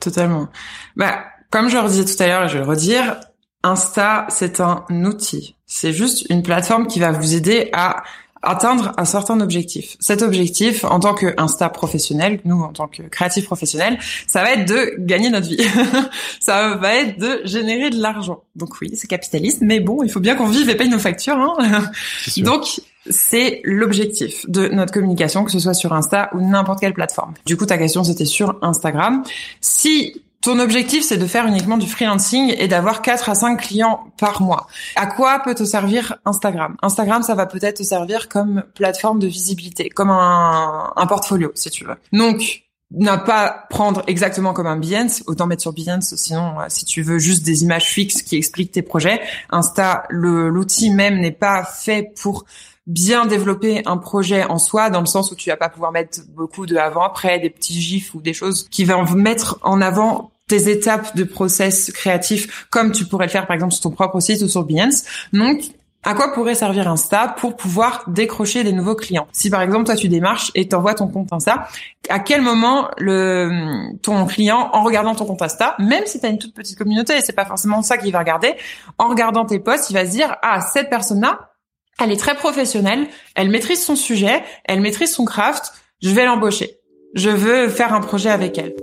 [0.01, 0.49] Totalement.
[0.97, 3.21] Bah, comme je le redisais tout à l'heure je vais le redire,
[3.67, 5.57] Insta, c'est un outil.
[5.67, 8.05] C'est juste une plateforme qui va vous aider à
[8.43, 9.97] atteindre un certain objectif.
[9.99, 13.99] Cet objectif, en tant que Insta professionnel, nous en tant que créatif professionnel,
[14.29, 15.61] ça va être de gagner notre vie.
[16.41, 18.45] ça va être de générer de l'argent.
[18.55, 21.37] Donc oui, c'est capitaliste, mais bon, il faut bien qu'on vive et paye nos factures.
[21.37, 21.91] Hein
[22.37, 27.35] Donc c'est l'objectif de notre communication, que ce soit sur Insta ou n'importe quelle plateforme.
[27.47, 29.25] Du coup, ta question, c'était sur Instagram.
[29.61, 34.13] Si ton objectif, c'est de faire uniquement du freelancing et d'avoir 4 à 5 clients
[34.17, 34.69] par mois.
[34.95, 36.77] À quoi peut te servir Instagram?
[36.83, 41.85] Instagram, ça va peut-être te servir comme plateforme de visibilité, comme un, portfolio, si tu
[41.85, 41.97] veux.
[42.13, 46.85] Donc, n'a pas prendre exactement comme un Behance, autant mettre sur Behance, sinon euh, si
[46.85, 49.21] tu veux juste des images fixes qui expliquent tes projets,
[49.51, 52.45] Insta, l'outil même n'est pas fait pour
[52.87, 56.21] bien développer un projet en soi, dans le sens où tu vas pas pouvoir mettre
[56.29, 60.71] beaucoup de avant-après, des petits gifs ou des choses qui vont mettre en avant tes
[60.71, 64.43] étapes de process créatif comme tu pourrais le faire par exemple sur ton propre site
[64.43, 65.05] ou sur Behance.
[65.33, 65.61] Donc,
[66.05, 69.27] à quoi pourrait servir Insta pour pouvoir décrocher des nouveaux clients?
[69.33, 71.67] Si par exemple toi tu démarches et t'envoies ton compte Insta,
[72.09, 76.29] à quel moment le ton client en regardant ton compte Insta, même si tu as
[76.29, 78.55] une toute petite communauté, et c'est pas forcément ça qu'il va regarder,
[78.99, 81.51] en regardant tes posts, il va se dire ah cette personne-là,
[81.99, 86.79] elle est très professionnelle, elle maîtrise son sujet, elle maîtrise son craft, je vais l'embaucher.
[87.15, 88.75] Je veux faire un projet avec elle.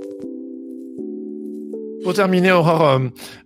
[2.04, 3.00] Pour terminer, Aurore,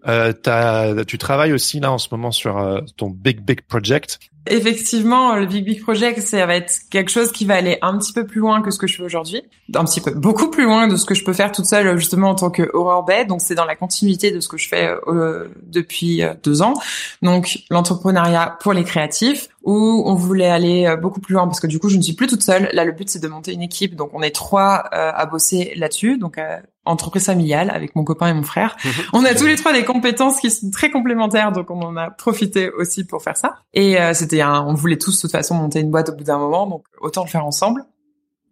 [0.08, 4.20] euh, euh tu travailles aussi là en ce moment sur euh, ton big big project.
[4.49, 8.14] Effectivement, le Big Big Project, ça va être quelque chose qui va aller un petit
[8.14, 9.41] peu plus loin que ce que je fais aujourd'hui.
[9.76, 12.30] Un petit peu, beaucoup plus loin de ce que je peux faire toute seule, justement,
[12.30, 13.28] en tant que horror bed.
[13.28, 16.76] Donc, c'est dans la continuité de ce que je fais euh, depuis euh, deux ans.
[17.22, 21.68] Donc, l'entrepreneuriat pour les créatifs, où on voulait aller euh, beaucoup plus loin parce que
[21.68, 22.70] du coup, je ne suis plus toute seule.
[22.74, 23.95] Là, le but, c'est de monter une équipe.
[23.95, 26.18] Donc, on est trois à bosser là-dessus.
[26.18, 26.39] Donc,
[26.88, 28.76] entreprise familiale avec mon copain et mon frère.
[28.84, 28.92] Mhm.
[29.14, 32.10] on a tous les trois des compétences qui sont très complémentaires, donc on en a
[32.10, 33.56] profité aussi pour faire ça.
[33.74, 36.38] Et c'était un, on voulait tous de toute façon monter une boîte au bout d'un
[36.38, 37.86] moment, donc autant le faire ensemble.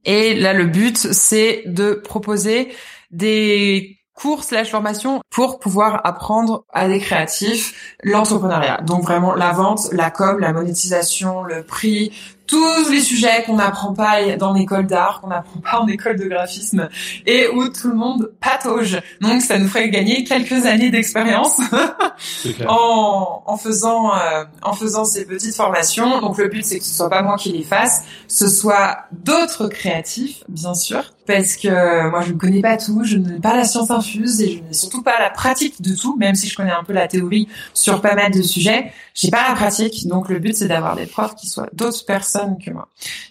[0.05, 2.71] Et là, le but, c'est de proposer
[3.11, 8.81] des cours slash formation pour pouvoir apprendre à des créatifs l'entrepreneuriat.
[8.81, 12.13] Donc vraiment la vente, la com, la monétisation, le prix,
[12.47, 16.25] tous les sujets qu'on n'apprend pas dans l'école d'art, qu'on n'apprend pas en école de
[16.25, 16.89] graphisme
[17.25, 19.01] et où tout le monde patauge.
[19.21, 21.59] Donc ça nous ferait gagner quelques années d'expérience
[22.67, 26.21] en, en faisant euh, en faisant ces petites formations.
[26.21, 29.67] Donc le but c'est que ce soit pas moi qui les fasse, ce soit d'autres
[29.67, 33.63] créatifs bien sûr parce que moi je ne connais pas tout, je n'ai pas la
[33.63, 36.71] science infuse et je n'ai surtout pas la pratique de tout, même si je connais
[36.71, 40.07] un peu la théorie sur pas mal de sujets, j'ai pas la pratique.
[40.07, 42.87] Donc le but c'est d'avoir des profs qui soient d'autres personnes que moi.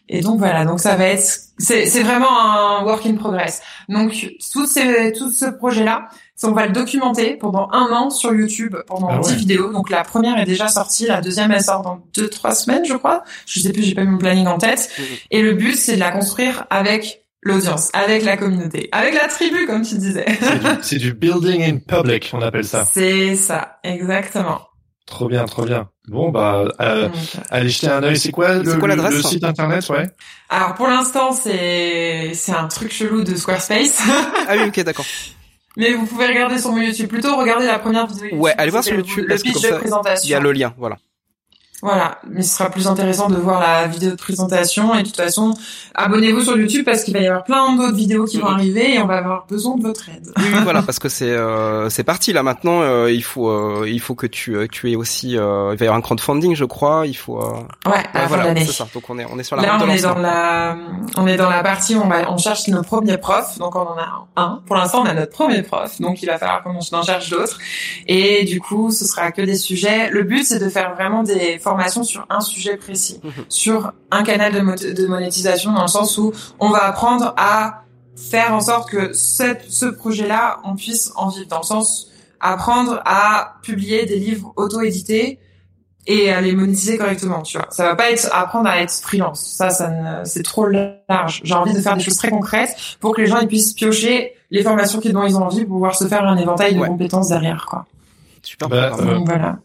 [0.08, 3.62] Et donc voilà, donc ça va être c'est vraiment un work in progress.
[3.88, 6.08] Donc tout ces tout ce projet là,
[6.42, 9.72] on va le documenter pendant un an sur YouTube, pendant ah 10 vidéos.
[9.72, 12.94] Donc la première est déjà sortie, la deuxième elle sort dans deux trois semaines, je
[12.94, 13.24] crois.
[13.46, 14.90] Je sais plus, j'ai pas mon planning en tête.
[14.98, 15.02] Mmh.
[15.30, 19.66] Et le but c'est de la construire avec l'audience, avec la communauté, avec la tribu,
[19.66, 20.26] comme tu disais.
[20.82, 22.86] C'est du, building in public, on appelle ça.
[22.90, 24.62] C'est ça, exactement.
[25.06, 25.90] Trop bien, trop bien.
[26.08, 27.08] Bon bah euh,
[27.50, 28.16] allez jeter un œil.
[28.16, 30.08] C'est quoi le, quoi le, site internet, ouais?
[30.48, 34.02] Alors pour l'instant c'est c'est un truc chelou de Squarespace.
[34.48, 35.04] ah oui, ok, d'accord.
[35.76, 37.08] Mais vous pouvez regarder sur mon YouTube.
[37.08, 38.36] Plutôt regarder la première vidéo.
[38.38, 39.24] Ouais, allez voir sur YouTube.
[39.28, 40.26] Le pitch de présentation.
[40.26, 40.96] Il y a le lien, voilà.
[41.84, 45.18] Voilà, mais ce sera plus intéressant de voir la vidéo de présentation et de toute
[45.18, 45.52] façon,
[45.94, 49.00] abonnez-vous sur YouTube parce qu'il va y avoir plein d'autres vidéos qui vont arriver et
[49.00, 50.32] on va avoir besoin de votre aide.
[50.38, 52.80] Oui, voilà, parce que c'est euh, c'est parti là maintenant.
[52.80, 55.96] Euh, il faut euh, il faut que tu tu aies aussi il va y avoir
[55.96, 57.06] un crowdfunding, je crois.
[57.06, 57.38] Il faut.
[57.38, 58.88] ouais, à voilà, c'est ça.
[58.94, 59.62] Donc on est on est sur la.
[59.64, 60.78] Là, on est dans la
[61.18, 63.58] on est dans la partie où on va on cherche nos premiers profs.
[63.58, 64.62] Donc on en a un.
[64.64, 66.00] Pour l'instant, on a notre premier prof.
[66.00, 67.58] Donc il va falloir qu'on en cherche d'autres.
[68.06, 70.08] Et du coup, ce sera que des sujets.
[70.08, 74.52] Le but, c'est de faire vraiment des formation sur un sujet précis, sur un canal
[74.52, 77.82] de, de, monétisation dans le sens où on va apprendre à
[78.16, 83.56] faire en sorte que ce projet-là, on puisse en vivre, dans le sens apprendre à
[83.62, 85.40] publier des livres auto-édités
[86.06, 87.66] et à les monétiser correctement, tu vois.
[87.70, 89.40] Ça va pas être apprendre à être freelance.
[89.40, 89.90] Ça, ça
[90.24, 91.40] c'est trop large.
[91.42, 94.34] J'ai envie de faire des choses très concrètes pour que les gens ils puissent piocher
[94.50, 97.66] les formations dont ils ont envie pour pouvoir se faire un éventail de compétences derrière,
[97.68, 97.86] quoi.
[98.44, 98.68] Super.
[98.68, 99.58] Bah, euh, voilà.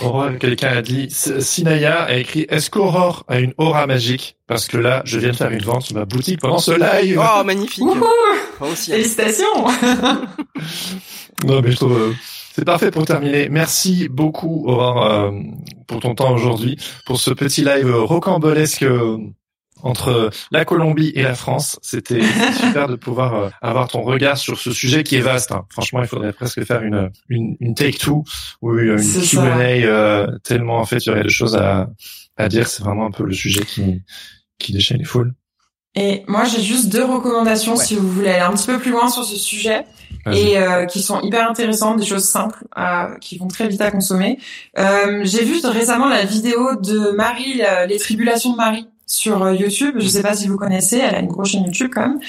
[0.00, 4.36] Aurore, quelqu'un a dit, Sinaya a écrit, est-ce qu'Aurore a une aura magique?
[4.46, 7.20] Parce que là, je viens de faire une vente sur ma boutique pendant ce live.
[7.20, 7.84] Oh, magnifique.
[8.60, 8.96] aussi, hein.
[8.96, 9.46] Félicitations.
[11.44, 12.12] non, mais je trouve, euh,
[12.54, 13.48] c'est parfait pour terminer.
[13.48, 15.30] Merci beaucoup, Aurore, euh,
[15.88, 18.84] pour ton temps aujourd'hui, pour ce petit live rocambolesque
[19.82, 21.78] entre la Colombie et la France.
[21.82, 22.22] C'était
[22.60, 25.52] super de pouvoir euh, avoir ton regard sur ce sujet qui est vaste.
[25.52, 25.64] Hein.
[25.70, 28.24] Franchement, il faudrait presque faire une une, une take two
[28.60, 31.88] ou une Q&A euh, tellement en fait il y aurait des choses à
[32.36, 32.66] à dire.
[32.66, 34.02] C'est vraiment un peu le sujet qui
[34.58, 35.34] qui déchaîne les foules.
[35.94, 39.08] Et moi, j'ai juste deux recommandations si vous voulez aller un petit peu plus loin
[39.08, 39.84] sur ce sujet
[40.32, 42.64] et euh, qui sont hyper intéressantes, des choses simples
[43.20, 44.38] qui vont très vite à consommer.
[44.78, 49.96] Euh, j'ai vu récemment la vidéo de Marie, les tribulations de Marie, sur euh, YouTube.
[49.98, 52.20] Je sais pas si vous connaissez, elle a une grosse chaîne YouTube quand même.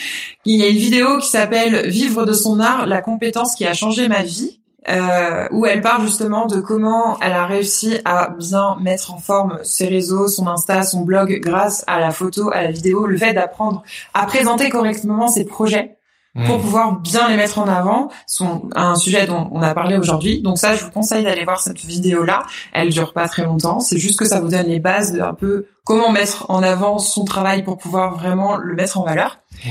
[0.45, 3.73] Il y a une vidéo qui s'appelle Vivre de son art, la compétence qui a
[3.73, 4.59] changé ma vie.
[4.89, 9.59] Euh, où elle parle justement de comment elle a réussi à bien mettre en forme
[9.63, 13.31] ses réseaux, son Insta, son blog grâce à la photo, à la vidéo, le fait
[13.31, 15.92] d'apprendre à présenter correctement ses projets
[16.35, 16.61] pour hmm.
[16.61, 18.09] pouvoir bien les mettre en avant.
[18.25, 20.41] Sont un sujet dont on a parlé aujourd'hui.
[20.41, 22.43] Donc ça, je vous conseille d'aller voir cette vidéo-là.
[22.73, 23.79] Elle dure pas très longtemps.
[23.79, 26.97] C'est juste que ça vous donne les bases de un peu comment mettre en avant
[26.97, 29.39] son travail pour pouvoir vraiment le mettre en valeur.
[29.63, 29.69] Hmm.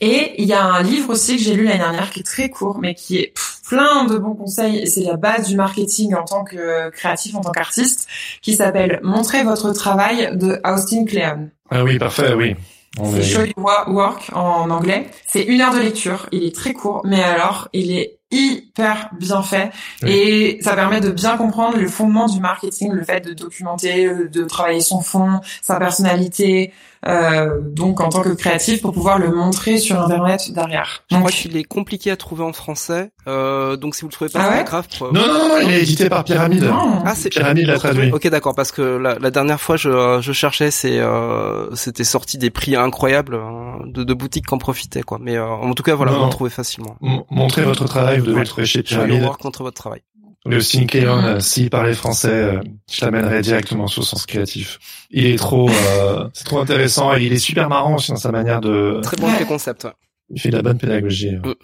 [0.00, 2.48] Et il y a un livre aussi que j'ai lu l'année dernière qui est très
[2.50, 3.34] court, mais qui est
[3.68, 4.78] plein de bons conseils.
[4.78, 8.08] Et c'est la base du marketing en tant que créatif, en tant qu'artiste,
[8.40, 11.50] qui s'appelle Montrez votre travail de Austin Kleon.
[11.70, 12.54] Ah oui, parfait, oui.
[12.96, 15.08] C'est Show Work en anglais.
[15.26, 16.26] C'est une heure de lecture.
[16.32, 19.70] Il est très court, mais alors il est hyper bien fait
[20.06, 24.44] et ça permet de bien comprendre le fondement du marketing, le fait de documenter, de
[24.44, 26.72] travailler son fond, sa personnalité,
[27.06, 31.04] euh, donc en tant que créatif pour pouvoir le montrer sur internet derrière.
[31.10, 34.30] Je crois qu'il est compliqué à trouver en français, euh, donc si vous le trouvez
[34.30, 34.86] pas, ah grave.
[35.00, 36.68] Non, non, non, il est édité par Pyramide.
[37.04, 38.10] Ah, c'est Pyramide l'a traduit.
[38.12, 42.38] Ok, d'accord, parce que la, la, dernière fois je, je cherchais, c'est euh, c'était sorti
[42.38, 45.18] des prix incroyables hein, de, de boutiques qui en profitaient, quoi.
[45.20, 46.96] Mais euh, en tout cas, voilà, vous le trouvez facilement.
[47.30, 49.22] montrez votre travail, vous devez le trouver chez Pyramide.
[49.22, 50.02] voir contre votre travail.
[50.48, 52.60] Le aussi Cléon, euh, s'il parlait français, euh,
[52.90, 54.78] je l'amènerais directement sur le sens créatif.
[55.10, 58.32] Il est trop, euh, c'est trop intéressant et il est super marrant aussi dans sa
[58.32, 59.00] manière de.
[59.02, 59.44] Très bon ouais.
[59.44, 59.84] concept.
[59.84, 59.92] Ouais.
[60.30, 61.32] Il fait de la bonne pédagogie.
[61.32, 61.54] Mm.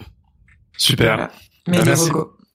[0.77, 1.15] Super.
[1.15, 1.31] Voilà.
[1.67, 2.11] Mais bah, merci.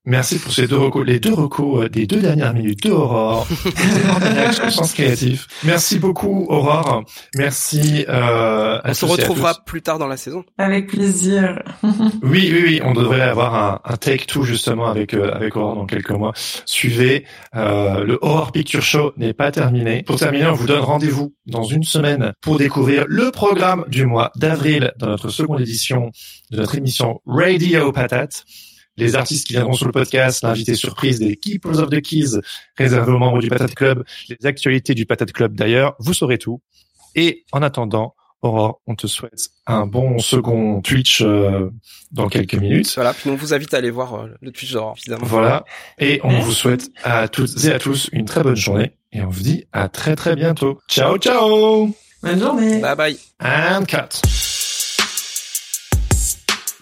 [0.07, 3.47] Merci pour ces deux recos, les deux recos des deux dernières minutes de Aurore.
[4.71, 5.47] sens créatif.
[5.63, 7.05] Merci beaucoup Aurore.
[7.37, 8.07] Merci.
[8.09, 10.43] Euh, on se retrouvera plus tard dans la saison.
[10.57, 11.63] Avec plaisir.
[12.23, 12.81] oui, oui, oui.
[12.83, 16.33] On devrait avoir un, un take two justement avec euh, avec Aurore dans quelques mois.
[16.65, 17.27] Suivez.
[17.55, 20.03] Euh, le Aurore Picture Show n'est pas terminé.
[20.03, 24.33] Pour terminer, on vous donne rendez-vous dans une semaine pour découvrir le programme du mois
[24.37, 26.11] d'avril dans notre seconde édition
[26.51, 28.47] de notre émission Radio Patate
[29.01, 32.41] les artistes qui viendront sur le podcast, l'invité surprise des Keepers of the Keys
[32.77, 36.61] réservé aux membres du Patate Club, les actualités du Patate Club d'ailleurs, vous saurez tout.
[37.15, 41.71] Et en attendant, Aurore, on te souhaite un bon second Twitch euh,
[42.11, 42.91] dans quelques minutes.
[42.95, 45.27] Voilà, puis on vous invite à aller voir euh, le Twitch d'Aurore, évidemment.
[45.27, 45.65] Voilà,
[45.99, 49.29] et on vous souhaite à toutes et à tous une très bonne journée, et on
[49.29, 50.79] vous dit à très très bientôt.
[50.89, 54.50] Ciao, ciao Bonne journée Bye bye And cut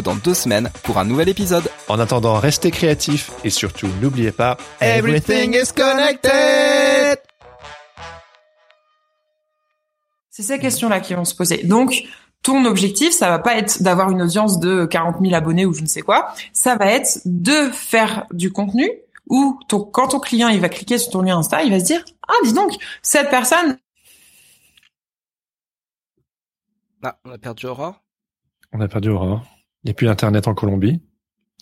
[0.00, 1.68] dans deux semaines pour un nouvel épisode.
[1.88, 7.18] En attendant, restez créatifs et surtout n'oubliez pas Everything is connected.
[10.30, 11.64] C'est ces questions-là qui vont se poser.
[11.64, 12.04] Donc,
[12.42, 15.82] ton objectif, ça va pas être d'avoir une audience de 40 000 abonnés ou je
[15.82, 16.32] ne sais quoi.
[16.52, 18.90] Ça va être de faire du contenu
[19.28, 21.84] où ton, quand ton client il va cliquer sur ton lien Insta, il va se
[21.84, 23.78] dire ah dis donc cette personne.
[27.02, 28.00] Ah, on a perdu Aurore?
[28.72, 29.44] On a perdu Aurore.
[29.84, 31.00] Il n'y a plus d'internet en Colombie.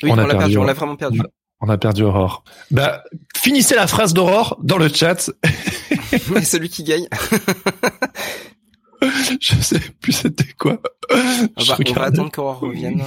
[0.03, 1.21] Oui, on, a perdu, on l'a vraiment perdu.
[1.61, 2.45] On a perdu Aurore.
[2.71, 3.05] Bah,
[3.37, 5.31] finissez la phrase d'Aurore dans le chat.
[6.13, 7.07] Et celui qui gagne.
[9.41, 10.81] je sais plus c'était quoi.
[11.11, 11.17] Ah
[11.57, 13.03] bah, on va attendre qu'Aurore revienne.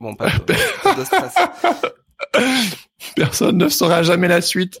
[0.00, 1.34] Bon, pas de, pas de stress.
[3.16, 4.80] Personne ne saura jamais la suite.